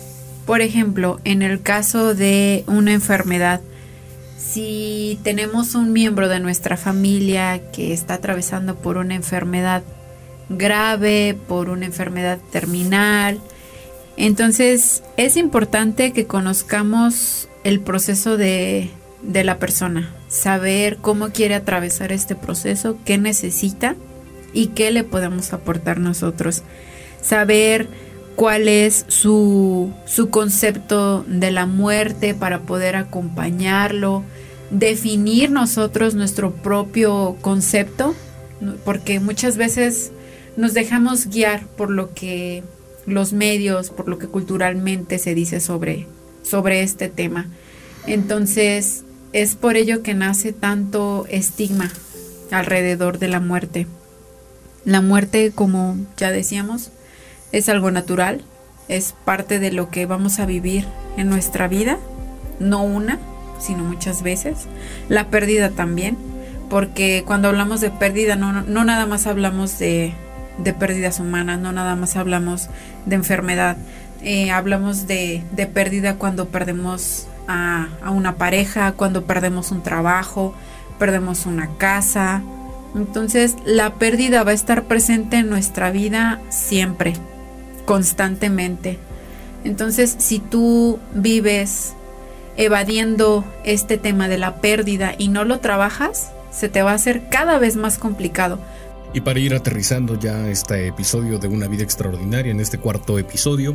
Por 0.45 0.61
ejemplo, 0.61 1.21
en 1.23 1.43
el 1.43 1.63
caso 1.63 2.17
de 2.17 2.65
una 2.67 2.93
enfermedad, 2.93 3.61
si 4.37 5.21
tenemos 5.23 5.77
un 5.77 5.93
miembro 5.93 6.29
de 6.29 6.41
nuestra 6.41 6.77
familia 6.77 7.71
que 7.71 7.93
está 7.93 8.15
atravesando 8.15 8.75
por 8.75 8.97
una 8.97 9.15
enfermedad 9.15 9.85
grave, 10.49 11.39
por 11.47 11.69
una 11.69 11.87
enfermedad 11.87 12.41
terminal. 12.51 13.39
Entonces 14.17 15.05
es 15.17 15.37
importante 15.37 16.13
que 16.13 16.27
conozcamos 16.27 17.49
el 17.63 17.79
proceso 17.79 18.37
de, 18.37 18.91
de 19.23 19.45
la 19.45 19.61
persona, 19.61 20.13
saber 20.27 20.97
cómo 20.97 21.29
quiere 21.29 21.55
atravesar 21.55 22.11
este 22.11 22.35
proceso, 22.35 22.99
qué 23.05 23.17
necesita 23.17 23.95
y 24.53 24.69
qué 24.75 24.91
le 24.91 25.05
podemos 25.05 25.53
aportar 25.53 26.01
nosotros. 26.01 26.65
Saber 27.23 28.10
cuál 28.41 28.69
es 28.69 29.05
su, 29.09 29.93
su 30.07 30.31
concepto 30.31 31.25
de 31.29 31.51
la 31.51 31.67
muerte 31.67 32.33
para 32.33 32.61
poder 32.61 32.97
acompañarlo, 32.97 34.25
definir 34.71 35.51
nosotros 35.51 36.15
nuestro 36.15 36.51
propio 36.51 37.37
concepto, 37.43 38.15
porque 38.83 39.21
muchas 39.21 39.59
veces 39.59 40.13
nos 40.57 40.73
dejamos 40.73 41.27
guiar 41.27 41.67
por 41.67 41.91
lo 41.91 42.15
que 42.15 42.63
los 43.05 43.35
medios, 43.35 43.91
por 43.91 44.09
lo 44.09 44.19
que 44.19 44.27
culturalmente 44.27 45.19
se 45.19 45.35
dice 45.35 45.61
sobre, 45.61 46.07
sobre 46.43 46.81
este 46.81 47.11
tema. 47.11 47.47
Entonces, 48.07 49.05
es 49.35 49.55
por 49.55 49.77
ello 49.77 50.03
que 50.03 50.15
nace 50.15 50.55
tanto 50.55 51.27
estigma 51.29 51.93
alrededor 52.51 53.19
de 53.19 53.29
la 53.29 53.41
muerte. 53.41 53.87
La 54.87 55.03
muerte, 55.03 55.53
como 55.55 55.99
ya 56.17 56.31
decíamos, 56.31 56.91
es 57.53 57.69
algo 57.69 57.91
natural, 57.91 58.43
es 58.89 59.15
parte 59.25 59.59
de 59.59 59.73
lo 59.73 59.91
que 59.91 60.07
vamos 60.07 60.41
a 60.41 60.47
vivir 60.47 60.87
en 61.17 61.29
nuestra 61.29 61.69
vida, 61.69 61.99
no 62.59 62.83
una, 62.83 63.19
sino 63.59 63.85
muchas 63.85 64.23
veces. 64.23 64.67
La 65.09 65.29
pérdida 65.29 65.71
también, 65.71 66.17
porque 66.69 67.25
cuando 67.27 67.49
hablamos 67.49 67.81
de 67.81 67.91
pérdida 67.91 68.37
no, 68.37 68.53
no 68.63 68.85
nada 68.85 69.07
más 69.07 69.27
hablamos 69.27 69.79
de 69.79 70.15
de 70.63 70.73
pérdidas 70.73 71.21
humanas, 71.21 71.59
no 71.59 71.73
nada 71.73 71.97
más 71.97 72.17
hablamos 72.17 72.69
de 73.07 73.17
enfermedad, 73.17 73.77
eh, 74.23 74.51
hablamos 74.51 75.07
de, 75.07 75.43
de, 75.53 75.67
pérdida 75.67 76.17
cuando 76.17 76.49
perdemos 76.49 77.27
a, 77.49 77.89
a, 78.03 78.11
una 78.11 78.37
pareja, 78.37 78.93
cuando 78.93 79.25
perdemos 79.25 79.71
un 79.71 79.83
trabajo, 79.83 80.55
perdemos 80.99 81.47
una 81.47 81.69
casa. 81.79 82.43
Entonces 82.95 83.57
la 83.65 83.95
pérdida 83.95 84.43
va 84.43 84.51
a 84.51 84.55
estar 84.55 84.85
presente 84.85 85.39
en 85.39 85.49
nuestra 85.49 85.91
vida 85.91 86.41
siempre, 86.51 87.15
constantemente. 87.91 88.99
Entonces 89.65 90.15
si 90.19 90.39
tú 90.39 91.01
vives 91.13 91.95
evadiendo 92.57 93.45
este 93.65 93.99
tema 93.99 94.29
de 94.29 94.39
la 94.39 94.61
pérdida 94.61 95.17
y 95.19 95.27
no 95.27 95.43
lo 95.43 95.59
trabajas, 95.59 96.31
se 96.53 96.69
te 96.69 96.83
va 96.83 96.93
a 96.93 96.95
hacer 96.95 97.29
cada 97.31 97.59
vez 97.59 97.75
más 97.75 97.99
complicado 97.99 98.61
y 99.13 99.23
para 99.23 99.41
ir 99.41 99.57
aterrizando 99.57 100.17
ya 100.17 100.49
este 100.49 100.87
episodio 100.87 101.41
de 101.41 101.49
Una 101.49 101.67
vida 101.67 101.83
extraordinaria, 101.83 102.53
en 102.53 102.61
este 102.61 102.79
cuarto 102.79 103.19
episodio, 103.19 103.75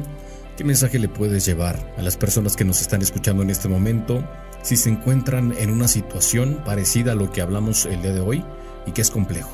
¿qué 0.56 0.63
mensaje 0.63 0.97
le 0.97 1.10
puedes 1.10 1.45
llevar 1.45 1.78
a 1.97 2.01
las 2.01 2.15
personas 2.15 2.56
que 2.56 2.63
nos 2.63 2.80
están 2.80 3.01
escuchando 3.01 3.43
en 3.43 3.49
este 3.49 3.67
momento 3.67 4.23
si 4.62 4.78
se 4.78 4.89
encuentran 4.89 5.54
en 5.60 5.71
una 5.71 5.89
situación 5.89 6.62
parecida 6.63 7.12
a 7.12 7.15
lo 7.15 7.34
que 7.34 7.41
hablamos 7.41 7.86
el 7.86 8.01
día 8.01 8.13
de 8.13 8.21
hoy 8.21 8.45
y 8.86 8.93
que 8.93 9.01
es 9.01 9.12
complejo? 9.12 9.51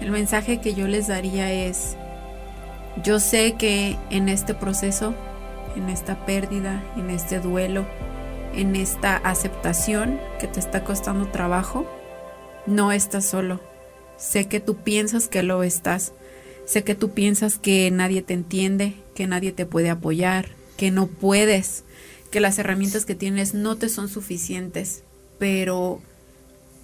El 0.00 0.10
mensaje 0.10 0.62
que 0.62 0.72
yo 0.72 0.88
les 0.88 1.08
daría 1.08 1.52
es, 1.52 1.98
yo 3.02 3.20
sé 3.20 3.54
que 3.54 3.96
en 4.10 4.28
este 4.28 4.54
proceso, 4.54 5.14
en 5.76 5.88
esta 5.88 6.24
pérdida, 6.26 6.82
en 6.96 7.10
este 7.10 7.40
duelo, 7.40 7.86
en 8.54 8.76
esta 8.76 9.16
aceptación 9.16 10.20
que 10.38 10.46
te 10.46 10.60
está 10.60 10.84
costando 10.84 11.28
trabajo, 11.28 11.86
no 12.66 12.92
estás 12.92 13.24
solo 13.24 13.60
Sé 14.20 14.48
que 14.48 14.60
tú 14.60 14.76
piensas 14.76 15.28
que 15.28 15.42
lo 15.42 15.62
estás. 15.62 16.12
Sé 16.66 16.84
que 16.84 16.94
tú 16.94 17.10
piensas 17.12 17.58
que 17.58 17.90
nadie 17.90 18.20
te 18.20 18.34
entiende, 18.34 18.94
que 19.14 19.26
nadie 19.26 19.50
te 19.50 19.64
puede 19.64 19.88
apoyar, 19.88 20.50
que 20.76 20.90
no 20.90 21.06
puedes, 21.06 21.84
que 22.30 22.38
las 22.38 22.58
herramientas 22.58 23.06
que 23.06 23.14
tienes 23.14 23.54
no 23.54 23.76
te 23.76 23.88
son 23.88 24.10
suficientes, 24.10 25.04
pero 25.38 26.02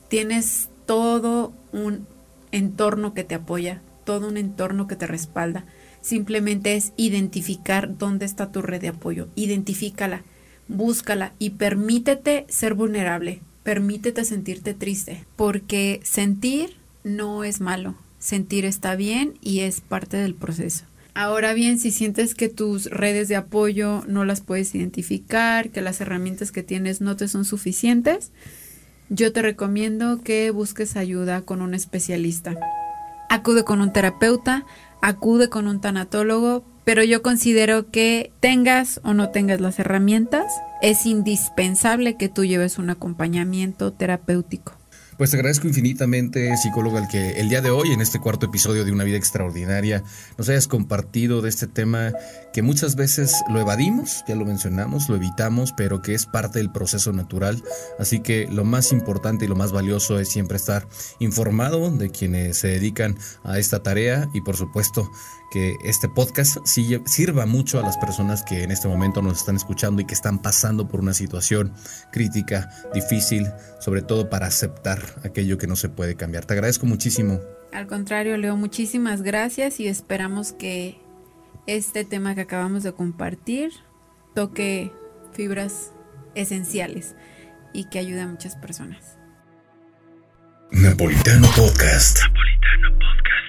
tienes 0.08 0.70
todo 0.86 1.52
un 1.72 2.06
entorno 2.52 3.12
que 3.12 3.22
te 3.22 3.34
apoya, 3.34 3.82
todo 4.04 4.28
un 4.28 4.38
entorno 4.38 4.86
que 4.86 4.96
te 4.96 5.06
respalda. 5.06 5.66
Simplemente 6.06 6.76
es 6.76 6.92
identificar 6.96 7.98
dónde 7.98 8.26
está 8.26 8.52
tu 8.52 8.62
red 8.62 8.80
de 8.80 8.86
apoyo. 8.86 9.26
Identifícala, 9.34 10.22
búscala 10.68 11.32
y 11.40 11.50
permítete 11.50 12.46
ser 12.48 12.74
vulnerable. 12.74 13.40
Permítete 13.64 14.24
sentirte 14.24 14.72
triste, 14.72 15.24
porque 15.34 16.00
sentir 16.04 16.76
no 17.02 17.42
es 17.42 17.60
malo. 17.60 17.96
Sentir 18.20 18.66
está 18.66 18.94
bien 18.94 19.34
y 19.40 19.62
es 19.62 19.80
parte 19.80 20.16
del 20.16 20.36
proceso. 20.36 20.84
Ahora 21.12 21.54
bien, 21.54 21.80
si 21.80 21.90
sientes 21.90 22.36
que 22.36 22.48
tus 22.48 22.84
redes 22.84 23.26
de 23.26 23.34
apoyo 23.34 24.04
no 24.06 24.24
las 24.24 24.42
puedes 24.42 24.76
identificar, 24.76 25.70
que 25.70 25.80
las 25.80 26.00
herramientas 26.00 26.52
que 26.52 26.62
tienes 26.62 27.00
no 27.00 27.16
te 27.16 27.26
son 27.26 27.44
suficientes, 27.44 28.30
yo 29.08 29.32
te 29.32 29.42
recomiendo 29.42 30.22
que 30.22 30.52
busques 30.52 30.94
ayuda 30.94 31.42
con 31.42 31.62
un 31.62 31.74
especialista. 31.74 32.54
Acude 33.28 33.64
con 33.64 33.80
un 33.80 33.92
terapeuta, 33.92 34.64
acude 35.02 35.48
con 35.48 35.66
un 35.66 35.80
tanatólogo, 35.80 36.64
pero 36.84 37.02
yo 37.02 37.22
considero 37.22 37.90
que 37.90 38.32
tengas 38.40 39.00
o 39.02 39.12
no 39.12 39.30
tengas 39.30 39.60
las 39.60 39.78
herramientas, 39.78 40.52
es 40.82 41.06
indispensable 41.06 42.16
que 42.16 42.28
tú 42.28 42.44
lleves 42.44 42.78
un 42.78 42.90
acompañamiento 42.90 43.92
terapéutico. 43.92 44.75
Pues 45.18 45.30
te 45.30 45.38
agradezco 45.38 45.66
infinitamente, 45.66 46.54
psicólogo, 46.58 46.98
al 46.98 47.08
que 47.08 47.40
el 47.40 47.48
día 47.48 47.62
de 47.62 47.70
hoy, 47.70 47.90
en 47.90 48.02
este 48.02 48.20
cuarto 48.20 48.44
episodio 48.46 48.84
de 48.84 48.92
Una 48.92 49.02
Vida 49.02 49.16
Extraordinaria, 49.16 50.04
nos 50.36 50.50
hayas 50.50 50.68
compartido 50.68 51.40
de 51.40 51.48
este 51.48 51.66
tema 51.66 52.12
que 52.52 52.60
muchas 52.60 52.96
veces 52.96 53.34
lo 53.48 53.58
evadimos, 53.58 54.24
ya 54.28 54.34
lo 54.34 54.44
mencionamos, 54.44 55.08
lo 55.08 55.16
evitamos, 55.16 55.72
pero 55.74 56.02
que 56.02 56.12
es 56.12 56.26
parte 56.26 56.58
del 56.58 56.70
proceso 56.70 57.14
natural. 57.14 57.62
Así 57.98 58.20
que 58.20 58.46
lo 58.52 58.66
más 58.66 58.92
importante 58.92 59.46
y 59.46 59.48
lo 59.48 59.56
más 59.56 59.72
valioso 59.72 60.20
es 60.20 60.28
siempre 60.28 60.58
estar 60.58 60.86
informado 61.18 61.90
de 61.90 62.10
quienes 62.10 62.58
se 62.58 62.68
dedican 62.68 63.16
a 63.42 63.58
esta 63.58 63.82
tarea 63.82 64.28
y 64.34 64.42
por 64.42 64.58
supuesto 64.58 65.10
que 65.50 65.76
este 65.84 66.08
podcast 66.08 66.58
sirva 66.66 67.46
mucho 67.46 67.78
a 67.78 67.82
las 67.82 67.96
personas 67.96 68.42
que 68.42 68.62
en 68.62 68.70
este 68.70 68.88
momento 68.88 69.22
nos 69.22 69.38
están 69.38 69.56
escuchando 69.56 70.02
y 70.02 70.04
que 70.04 70.14
están 70.14 70.40
pasando 70.40 70.88
por 70.88 71.00
una 71.00 71.14
situación 71.14 71.72
crítica, 72.12 72.70
difícil, 72.94 73.46
sobre 73.80 74.02
todo 74.02 74.28
para 74.28 74.46
aceptar 74.46 75.00
aquello 75.24 75.58
que 75.58 75.66
no 75.66 75.76
se 75.76 75.88
puede 75.88 76.16
cambiar. 76.16 76.44
Te 76.44 76.54
agradezco 76.54 76.86
muchísimo. 76.86 77.40
Al 77.72 77.86
contrario, 77.86 78.36
Leo, 78.36 78.56
muchísimas 78.56 79.22
gracias 79.22 79.80
y 79.80 79.88
esperamos 79.88 80.52
que 80.52 80.98
este 81.66 82.04
tema 82.04 82.34
que 82.34 82.42
acabamos 82.42 82.82
de 82.82 82.92
compartir 82.92 83.72
toque 84.34 84.92
fibras 85.32 85.92
esenciales 86.34 87.14
y 87.72 87.88
que 87.88 87.98
ayude 87.98 88.20
a 88.20 88.26
muchas 88.26 88.56
personas. 88.56 89.18
Napolitano 90.70 91.48
Podcast. 91.54 92.18
Napolitano 92.22 92.90
Podcast. 92.98 93.45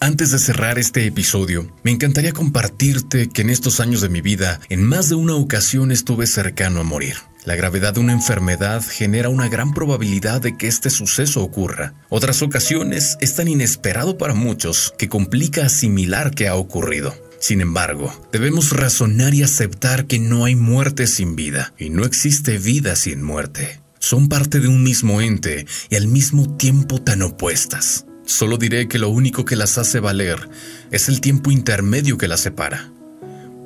Antes 0.00 0.30
de 0.30 0.38
cerrar 0.38 0.78
este 0.78 1.04
episodio, 1.06 1.74
me 1.82 1.90
encantaría 1.90 2.32
compartirte 2.32 3.28
que 3.28 3.42
en 3.42 3.50
estos 3.50 3.80
años 3.80 4.00
de 4.00 4.08
mi 4.08 4.20
vida, 4.20 4.60
en 4.68 4.84
más 4.84 5.08
de 5.08 5.16
una 5.16 5.34
ocasión 5.34 5.90
estuve 5.90 6.28
cercano 6.28 6.80
a 6.80 6.84
morir. 6.84 7.16
La 7.44 7.56
gravedad 7.56 7.94
de 7.94 8.00
una 8.00 8.12
enfermedad 8.12 8.84
genera 8.88 9.28
una 9.28 9.48
gran 9.48 9.74
probabilidad 9.74 10.40
de 10.40 10.56
que 10.56 10.68
este 10.68 10.90
suceso 10.90 11.42
ocurra. 11.42 11.94
Otras 12.10 12.42
ocasiones 12.42 13.16
es 13.20 13.34
tan 13.34 13.48
inesperado 13.48 14.16
para 14.18 14.34
muchos 14.34 14.94
que 14.98 15.08
complica 15.08 15.66
asimilar 15.66 16.32
que 16.32 16.46
ha 16.46 16.54
ocurrido. 16.54 17.16
Sin 17.40 17.60
embargo, 17.60 18.12
debemos 18.30 18.70
razonar 18.70 19.34
y 19.34 19.42
aceptar 19.42 20.06
que 20.06 20.20
no 20.20 20.44
hay 20.44 20.54
muerte 20.54 21.08
sin 21.08 21.34
vida 21.34 21.74
y 21.76 21.90
no 21.90 22.04
existe 22.04 22.58
vida 22.58 22.94
sin 22.94 23.22
muerte. 23.22 23.80
Son 23.98 24.28
parte 24.28 24.60
de 24.60 24.68
un 24.68 24.84
mismo 24.84 25.20
ente 25.20 25.66
y 25.90 25.96
al 25.96 26.06
mismo 26.06 26.56
tiempo 26.56 27.02
tan 27.02 27.22
opuestas. 27.22 28.04
Solo 28.28 28.58
diré 28.58 28.88
que 28.88 28.98
lo 28.98 29.08
único 29.08 29.46
que 29.46 29.56
las 29.56 29.78
hace 29.78 30.00
valer 30.00 30.50
es 30.90 31.08
el 31.08 31.22
tiempo 31.22 31.50
intermedio 31.50 32.18
que 32.18 32.28
las 32.28 32.40
separa. 32.40 32.92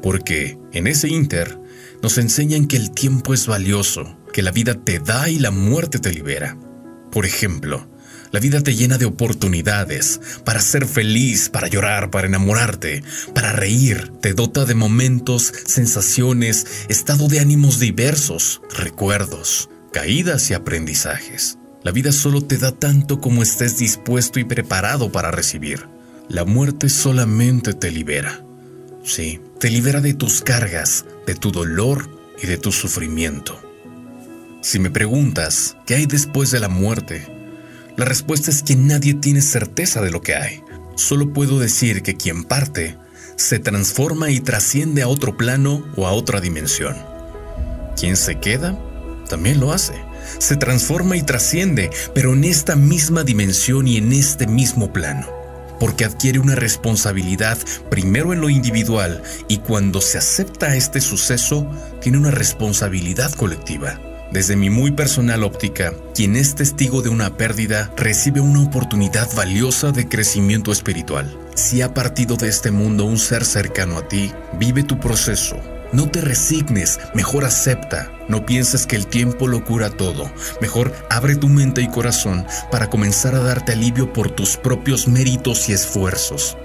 Porque 0.01 0.57
en 0.73 0.87
ese 0.87 1.09
inter 1.09 1.59
nos 2.01 2.17
enseñan 2.17 2.69
que 2.69 2.77
el 2.77 2.93
tiempo 2.93 3.35
es 3.35 3.49
valioso, 3.49 4.17
que 4.33 4.41
la 4.41 4.53
vida 4.53 4.75
te 4.75 5.01
da 5.01 5.29
y 5.29 5.41
la 5.41 5.51
muerte 5.51 5.99
te 5.99 6.13
libera. 6.13 6.57
Por 7.11 7.27
ejemplo, 7.27 7.89
la 8.31 8.39
vida 8.39 8.61
te 8.61 8.77
llena 8.77 8.99
de 8.99 9.05
oportunidades 9.05 10.21
para 10.45 10.61
ser 10.61 10.87
feliz, 10.87 11.49
para 11.49 11.67
llorar, 11.67 12.13
para 12.13 12.29
enamorarte, 12.29 13.03
para 13.35 13.51
reír. 13.51 14.13
Te 14.21 14.33
dota 14.33 14.65
de 14.65 14.77
momentos, 14.77 15.53
sensaciones, 15.67 16.87
estado 16.89 17.27
de 17.27 17.41
ánimos 17.41 17.81
diversos, 17.81 18.63
recuerdos, 18.77 19.71
caídas 19.93 20.49
y 20.51 20.55
aprendizajes. 20.55 21.59
La 21.85 21.91
vida 21.91 22.13
solo 22.13 22.43
te 22.43 22.59
da 22.59 22.73
tanto 22.73 23.21
como 23.21 23.43
estés 23.43 23.79
dispuesto 23.79 24.39
y 24.39 24.45
preparado 24.45 25.11
para 25.11 25.31
recibir. 25.31 25.89
La 26.29 26.45
muerte 26.45 26.89
solamente 26.89 27.75
te 27.75 27.91
libera. 27.91 28.45
Sí, 29.05 29.41
te 29.59 29.69
libera 29.69 30.01
de 30.01 30.15
tus 30.15 30.43
cargas, 30.43 31.05
de 31.27 31.35
tu 31.35 31.51
dolor 31.51 32.09
y 32.41 32.47
de 32.47 32.57
tu 32.57 32.71
sufrimiento. 32.71 33.61
Si 34.61 34.79
me 34.79 34.91
preguntas, 34.91 35.77
¿qué 35.85 35.97
hay 35.97 36.07
después 36.07 36.53
de 36.53 36.61
la 36.61 36.69
muerte? 36.69 37.27
La 37.97 38.05
respuesta 38.05 38.51
es 38.51 38.63
que 38.63 38.77
nadie 38.77 39.15
tiene 39.15 39.43
certeza 39.43 40.01
de 40.01 40.13
lo 40.13 40.23
que 40.23 40.37
hay. 40.37 40.63
Solo 40.95 41.33
puedo 41.33 41.59
decir 41.59 42.03
que 42.03 42.17
quien 42.17 42.45
parte 42.45 42.97
se 43.35 43.59
transforma 43.59 44.31
y 44.31 44.39
trasciende 44.39 45.03
a 45.03 45.09
otro 45.09 45.37
plano 45.37 45.85
o 45.97 46.07
a 46.07 46.13
otra 46.13 46.41
dimensión. 46.41 46.97
Quien 47.99 48.17
se 48.17 48.39
queda 48.39 48.79
también 49.29 49.59
lo 49.59 49.73
hace. 49.73 49.95
Se 50.39 50.57
transforma 50.57 51.17
y 51.17 51.23
trasciende, 51.23 51.91
pero 52.15 52.33
en 52.33 52.45
esta 52.45 52.77
misma 52.77 53.25
dimensión 53.25 53.87
y 53.87 53.97
en 53.97 54.13
este 54.13 54.47
mismo 54.47 54.93
plano. 54.93 55.27
Porque 55.79 56.05
adquiere 56.05 56.39
una 56.39 56.55
responsabilidad 56.55 57.59
primero 57.91 58.33
en 58.33 58.41
lo 58.41 58.49
individual 58.49 59.23
y 59.49 59.59
cuando 59.59 60.01
se 60.01 60.19
acepta 60.19 60.77
este 60.77 61.01
suceso, 61.01 61.69
tiene 62.01 62.19
una 62.19 62.31
responsabilidad 62.31 63.33
colectiva. 63.33 63.99
Desde 64.33 64.57
mi 64.57 64.71
muy 64.71 64.93
personal 64.93 65.43
óptica, 65.43 65.93
quien 66.15 66.37
es 66.37 66.55
testigo 66.55 67.03
de 67.03 67.11
una 67.11 67.37
pérdida 67.37 67.93
recibe 67.99 68.41
una 68.41 68.63
oportunidad 68.63 69.29
valiosa 69.37 69.93
de 69.93 70.09
crecimiento 70.09 70.73
espiritual. 70.73 71.37
Si 71.55 71.83
ha 71.83 71.93
partido 71.93 72.37
de 72.37 72.49
este 72.49 72.71
mundo 72.71 73.05
un 73.05 73.19
ser 73.19 73.45
cercano 73.45 73.99
a 73.99 74.09
ti, 74.09 74.33
vive 74.59 74.85
tu 74.85 74.99
proceso. 74.99 75.61
No 75.93 76.09
te 76.09 76.21
resignes, 76.21 76.99
mejor 77.15 77.45
acepta. 77.45 78.11
No 78.29 78.47
pienses 78.47 78.87
que 78.87 78.97
el 78.97 79.07
tiempo 79.07 79.47
lo 79.47 79.65
cura 79.65 79.91
todo. 79.91 80.31
Mejor 80.61 80.93
abre 81.11 81.37
tu 81.37 81.49
mente 81.49 81.83
y 81.83 81.89
corazón 81.89 82.47
para 82.71 82.89
comenzar 82.89 83.35
a 83.35 83.41
darte 83.41 83.73
alivio 83.73 84.13
por 84.13 84.31
tus 84.31 84.57
propios 84.57 85.07
méritos 85.07 85.69
y 85.69 85.73
esfuerzos. 85.73 86.57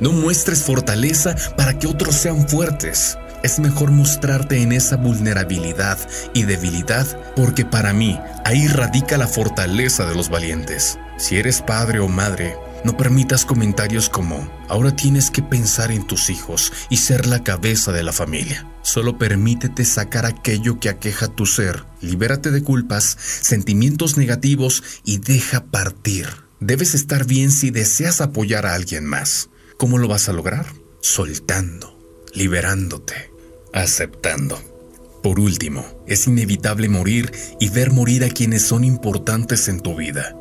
No 0.00 0.12
muestres 0.12 0.62
fortaleza 0.62 1.34
para 1.56 1.78
que 1.78 1.86
otros 1.86 2.14
sean 2.14 2.48
fuertes 2.48 3.16
es 3.42 3.58
mejor 3.58 3.90
mostrarte 3.90 4.62
en 4.62 4.72
esa 4.72 4.96
vulnerabilidad 4.96 5.98
y 6.32 6.44
debilidad 6.44 7.06
porque 7.34 7.64
para 7.64 7.92
mí 7.92 8.18
ahí 8.44 8.68
radica 8.68 9.18
la 9.18 9.26
fortaleza 9.26 10.06
de 10.06 10.14
los 10.14 10.28
valientes. 10.28 10.98
Si 11.16 11.38
eres 11.38 11.60
padre 11.60 11.98
o 12.00 12.08
madre, 12.08 12.56
no 12.84 12.96
permitas 12.96 13.44
comentarios 13.44 14.08
como, 14.08 14.50
ahora 14.68 14.94
tienes 14.94 15.30
que 15.30 15.42
pensar 15.42 15.90
en 15.90 16.06
tus 16.06 16.30
hijos 16.30 16.72
y 16.90 16.98
ser 16.98 17.26
la 17.26 17.42
cabeza 17.44 17.92
de 17.92 18.02
la 18.02 18.12
familia. 18.12 18.66
Solo 18.82 19.18
permítete 19.18 19.84
sacar 19.84 20.26
aquello 20.26 20.80
que 20.80 20.88
aqueja 20.88 21.28
tu 21.28 21.46
ser, 21.46 21.84
libérate 22.00 22.50
de 22.50 22.62
culpas, 22.62 23.16
sentimientos 23.40 24.16
negativos 24.16 24.82
y 25.04 25.18
deja 25.18 25.64
partir. 25.64 26.28
Debes 26.60 26.94
estar 26.94 27.26
bien 27.26 27.50
si 27.50 27.70
deseas 27.70 28.20
apoyar 28.20 28.66
a 28.66 28.74
alguien 28.74 29.04
más. 29.04 29.50
¿Cómo 29.76 29.98
lo 29.98 30.08
vas 30.08 30.28
a 30.28 30.32
lograr? 30.32 30.66
Soltando, 31.00 31.98
liberándote 32.34 33.32
aceptando. 33.72 34.60
Por 35.22 35.38
último, 35.38 35.84
es 36.06 36.26
inevitable 36.26 36.88
morir 36.88 37.32
y 37.60 37.68
ver 37.68 37.92
morir 37.92 38.24
a 38.24 38.28
quienes 38.28 38.62
son 38.62 38.84
importantes 38.84 39.68
en 39.68 39.80
tu 39.80 39.96
vida. 39.96 40.36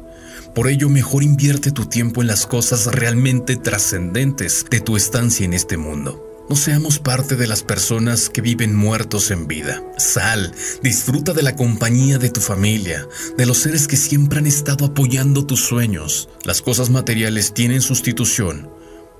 Por 0.54 0.68
ello, 0.68 0.90
mejor 0.90 1.24
invierte 1.24 1.72
tu 1.72 1.86
tiempo 1.86 2.22
en 2.22 2.28
las 2.28 2.46
cosas 2.46 2.86
realmente 2.88 3.56
trascendentes 3.56 4.66
de 4.70 4.82
tu 4.82 4.98
estancia 4.98 5.46
en 5.46 5.54
este 5.54 5.78
mundo. 5.78 6.28
No 6.50 6.58
seamos 6.58 7.00
parte 7.00 7.38
de 7.38 7.48
las 7.48 7.64
personas 7.64 8.30
que 8.30 8.42
viven 8.42 8.76
muertos 8.76 9.32
en 9.32 9.48
vida. 9.48 9.82
Sal, 9.98 10.54
disfruta 10.84 11.32
de 11.32 11.44
la 11.44 11.56
compañía 11.56 12.18
de 12.18 12.30
tu 12.30 12.42
familia, 12.42 13.08
de 13.38 13.46
los 13.46 13.60
seres 13.60 13.88
que 13.88 13.96
siempre 13.96 14.40
han 14.40 14.48
estado 14.48 14.86
apoyando 14.86 15.46
tus 15.46 15.62
sueños. 15.62 16.28
Las 16.44 16.62
cosas 16.62 16.90
materiales 16.90 17.54
tienen 17.54 17.82
sustitución, 17.82 18.70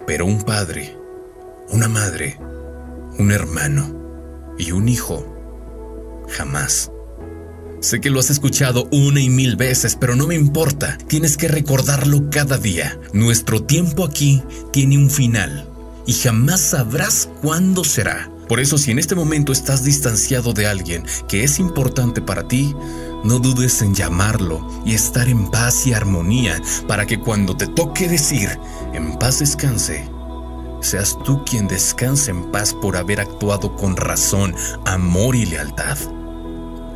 pero 0.06 0.26
un 0.26 0.44
padre, 0.44 0.98
una 1.70 1.88
madre, 1.88 2.38
un 3.18 3.32
hermano, 3.32 4.02
y 4.58 4.72
un 4.72 4.88
hijo. 4.88 5.26
Jamás. 6.30 6.91
Sé 7.82 8.00
que 8.00 8.12
lo 8.12 8.20
has 8.20 8.30
escuchado 8.30 8.88
una 8.92 9.20
y 9.22 9.30
mil 9.30 9.56
veces, 9.56 9.98
pero 10.00 10.16
no 10.16 10.28
me 10.28 10.36
importa. 10.36 11.00
Tienes 11.08 11.36
que 11.36 11.48
recordarlo 11.48 12.30
cada 12.30 12.60
día. 12.60 13.00
Nuestro 13.12 13.64
tiempo 13.64 14.06
aquí 14.06 14.44
tiene 14.72 15.00
un 15.00 15.10
final 15.10 15.68
y 16.06 16.14
jamás 16.14 16.62
sabrás 16.62 17.28
cuándo 17.42 17.84
será. 17.84 18.32
Por 18.48 18.60
eso 18.60 18.78
si 18.78 18.92
en 18.92 19.00
este 19.00 19.16
momento 19.16 19.52
estás 19.52 19.84
distanciado 19.84 20.54
de 20.54 20.68
alguien 20.68 21.04
que 21.28 21.44
es 21.44 21.58
importante 21.58 22.22
para 22.22 22.48
ti, 22.48 22.76
no 23.24 23.40
dudes 23.40 23.82
en 23.82 23.96
llamarlo 23.96 24.84
y 24.86 24.94
estar 24.94 25.28
en 25.28 25.50
paz 25.50 25.88
y 25.88 25.94
armonía 25.94 26.62
para 26.88 27.08
que 27.08 27.20
cuando 27.20 27.58
te 27.58 27.66
toque 27.66 28.08
decir, 28.08 28.50
en 28.94 29.18
paz 29.18 29.40
descanse, 29.40 30.08
seas 30.82 31.18
tú 31.26 31.44
quien 31.46 31.68
descanse 31.68 32.30
en 32.30 32.52
paz 32.52 32.76
por 32.76 32.96
haber 32.96 33.22
actuado 33.22 33.76
con 33.76 33.98
razón, 33.98 34.54
amor 34.86 35.36
y 35.36 35.48
lealtad. 35.48 35.98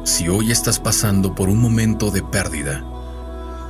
Si 0.05 0.29
hoy 0.29 0.51
estás 0.51 0.79
pasando 0.79 1.33
por 1.33 1.49
un 1.49 1.59
momento 1.59 2.11
de 2.11 2.21
pérdida, 2.21 2.85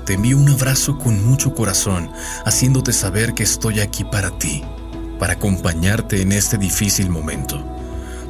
te 0.05 0.15
envío 0.15 0.37
un 0.37 0.49
abrazo 0.49 0.97
con 0.97 1.25
mucho 1.25 1.55
corazón, 1.55 2.11
haciéndote 2.43 2.91
saber 2.91 3.33
que 3.33 3.43
estoy 3.43 3.79
aquí 3.79 4.03
para 4.03 4.31
ti, 4.31 4.61
para 5.17 5.33
acompañarte 5.33 6.21
en 6.21 6.33
este 6.33 6.57
difícil 6.57 7.09
momento. 7.09 7.65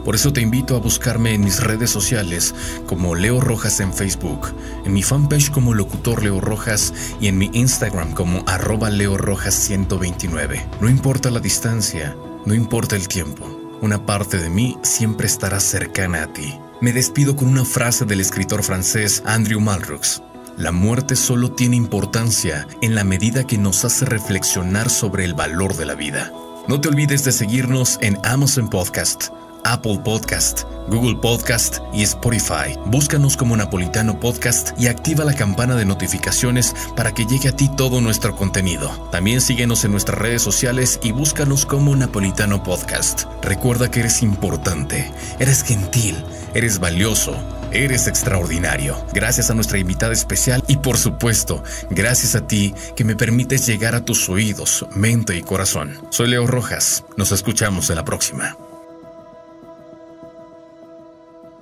Por 0.06 0.14
eso 0.14 0.32
te 0.32 0.42
invito 0.42 0.76
a 0.76 0.80
buscarme 0.80 1.34
en 1.34 1.42
mis 1.42 1.64
redes 1.64 1.90
sociales 1.90 2.54
como 2.86 3.16
Leo 3.16 3.42
Rojas 3.42 3.80
en 3.80 3.92
Facebook, 3.92 4.54
en 4.86 4.94
mi 4.94 5.02
fanpage 5.02 5.50
como 5.50 5.74
Locutor 5.74 6.22
Leo 6.22 6.40
Rojas 6.40 6.94
y 7.20 7.28
en 7.28 7.40
mi 7.40 7.50
Instagram 7.54 8.14
como 8.14 8.44
arroba 8.46 8.92
Leo 8.92 9.18
Rojas 9.18 9.56
129. 9.56 10.64
No 10.80 10.90
importa 10.90 11.32
la 11.32 11.40
distancia, 11.40 12.16
no 12.46 12.54
importa 12.54 12.96
el 12.96 13.08
tiempo, 13.08 13.80
una 13.82 14.06
parte 14.06 14.38
de 14.38 14.52
mí 14.52 14.78
siempre 14.84 15.26
estará 15.26 15.60
cercana 15.60 16.22
a 16.22 16.28
ti. 16.32 16.54
Me 16.82 16.92
despido 16.92 17.36
con 17.36 17.48
una 17.48 17.64
frase 17.64 18.06
del 18.06 18.20
escritor 18.20 18.62
francés 18.62 19.24
Andrew 19.26 19.62
Malraux. 19.62 20.22
La 20.58 20.72
muerte 20.72 21.16
solo 21.16 21.52
tiene 21.52 21.78
importancia 21.78 22.68
en 22.82 22.96
la 22.96 23.04
medida 23.04 23.48
que 23.48 23.58
nos 23.58 23.86
hace 23.86 24.06
reflexionar 24.06 24.90
sobre 24.90 25.24
el 25.24 25.34
valor 25.34 25.76
de 25.76 25.86
la 25.86 25.96
vida. 25.96 26.32
No 26.68 26.82
te 26.82 26.90
olvides 26.90 27.24
de 27.24 27.32
seguirnos 27.32 27.98
en 28.02 28.18
Amazon 28.24 28.70
Podcast 28.70 29.30
Apple 29.66 30.00
Podcast, 30.04 30.62
Google 30.88 31.18
Podcast 31.22 31.80
y 31.94 32.04
Spotify. 32.04 32.78
Búscanos 32.86 33.36
como 33.36 33.58
Napolitano 33.58 34.20
Podcast 34.20 34.72
y 34.80 34.88
activa 34.88 35.26
la 35.26 35.34
campana 35.34 35.76
de 35.76 35.86
notificaciones 35.86 36.74
para 36.96 37.14
que 37.14 37.26
llegue 37.26 37.50
a 37.50 37.56
ti 37.56 37.70
todo 37.76 38.00
nuestro 38.00 38.36
contenido. 38.36 38.90
También 39.12 39.42
síguenos 39.42 39.84
en 39.84 39.92
nuestras 39.92 40.18
redes 40.18 40.42
sociales 40.42 41.00
y 41.04 41.12
búscanos 41.12 41.66
como 41.66 41.96
Napolitano 41.96 42.64
Podcast. 42.64 43.26
Recuerda 43.42 43.92
que 43.92 44.00
eres 44.00 44.22
importante, 44.22 45.12
eres 45.40 45.64
gentil, 45.64 46.24
eres 46.54 46.80
valioso 46.80 47.36
Eres 47.72 48.08
extraordinario. 48.08 48.96
Gracias 49.14 49.50
a 49.50 49.54
nuestra 49.54 49.78
invitada 49.78 50.14
especial 50.14 50.64
y 50.68 50.78
por 50.78 50.98
supuesto, 50.98 51.62
gracias 51.90 52.36
a 52.36 52.48
ti 52.48 52.74
que 52.96 53.04
me 53.04 53.18
permites 53.18 53.66
llegar 53.66 53.96
a 53.96 54.06
tus 54.06 54.30
oídos, 54.30 54.86
mente 54.96 55.36
y 55.36 55.42
corazón. 55.42 56.00
Soy 56.10 56.30
Leo 56.30 56.48
Rojas. 56.48 57.04
Nos 57.18 57.34
escuchamos 57.34 57.90
en 57.90 57.98
la 57.98 58.06
próxima. 58.06 58.56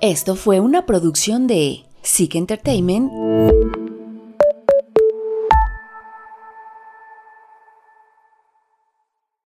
Esto 0.04 0.36
fue 0.36 0.60
una 0.60 0.84
producción 0.84 1.46
de 1.46 1.86
Sick 2.02 2.34
Entertainment 2.34 3.10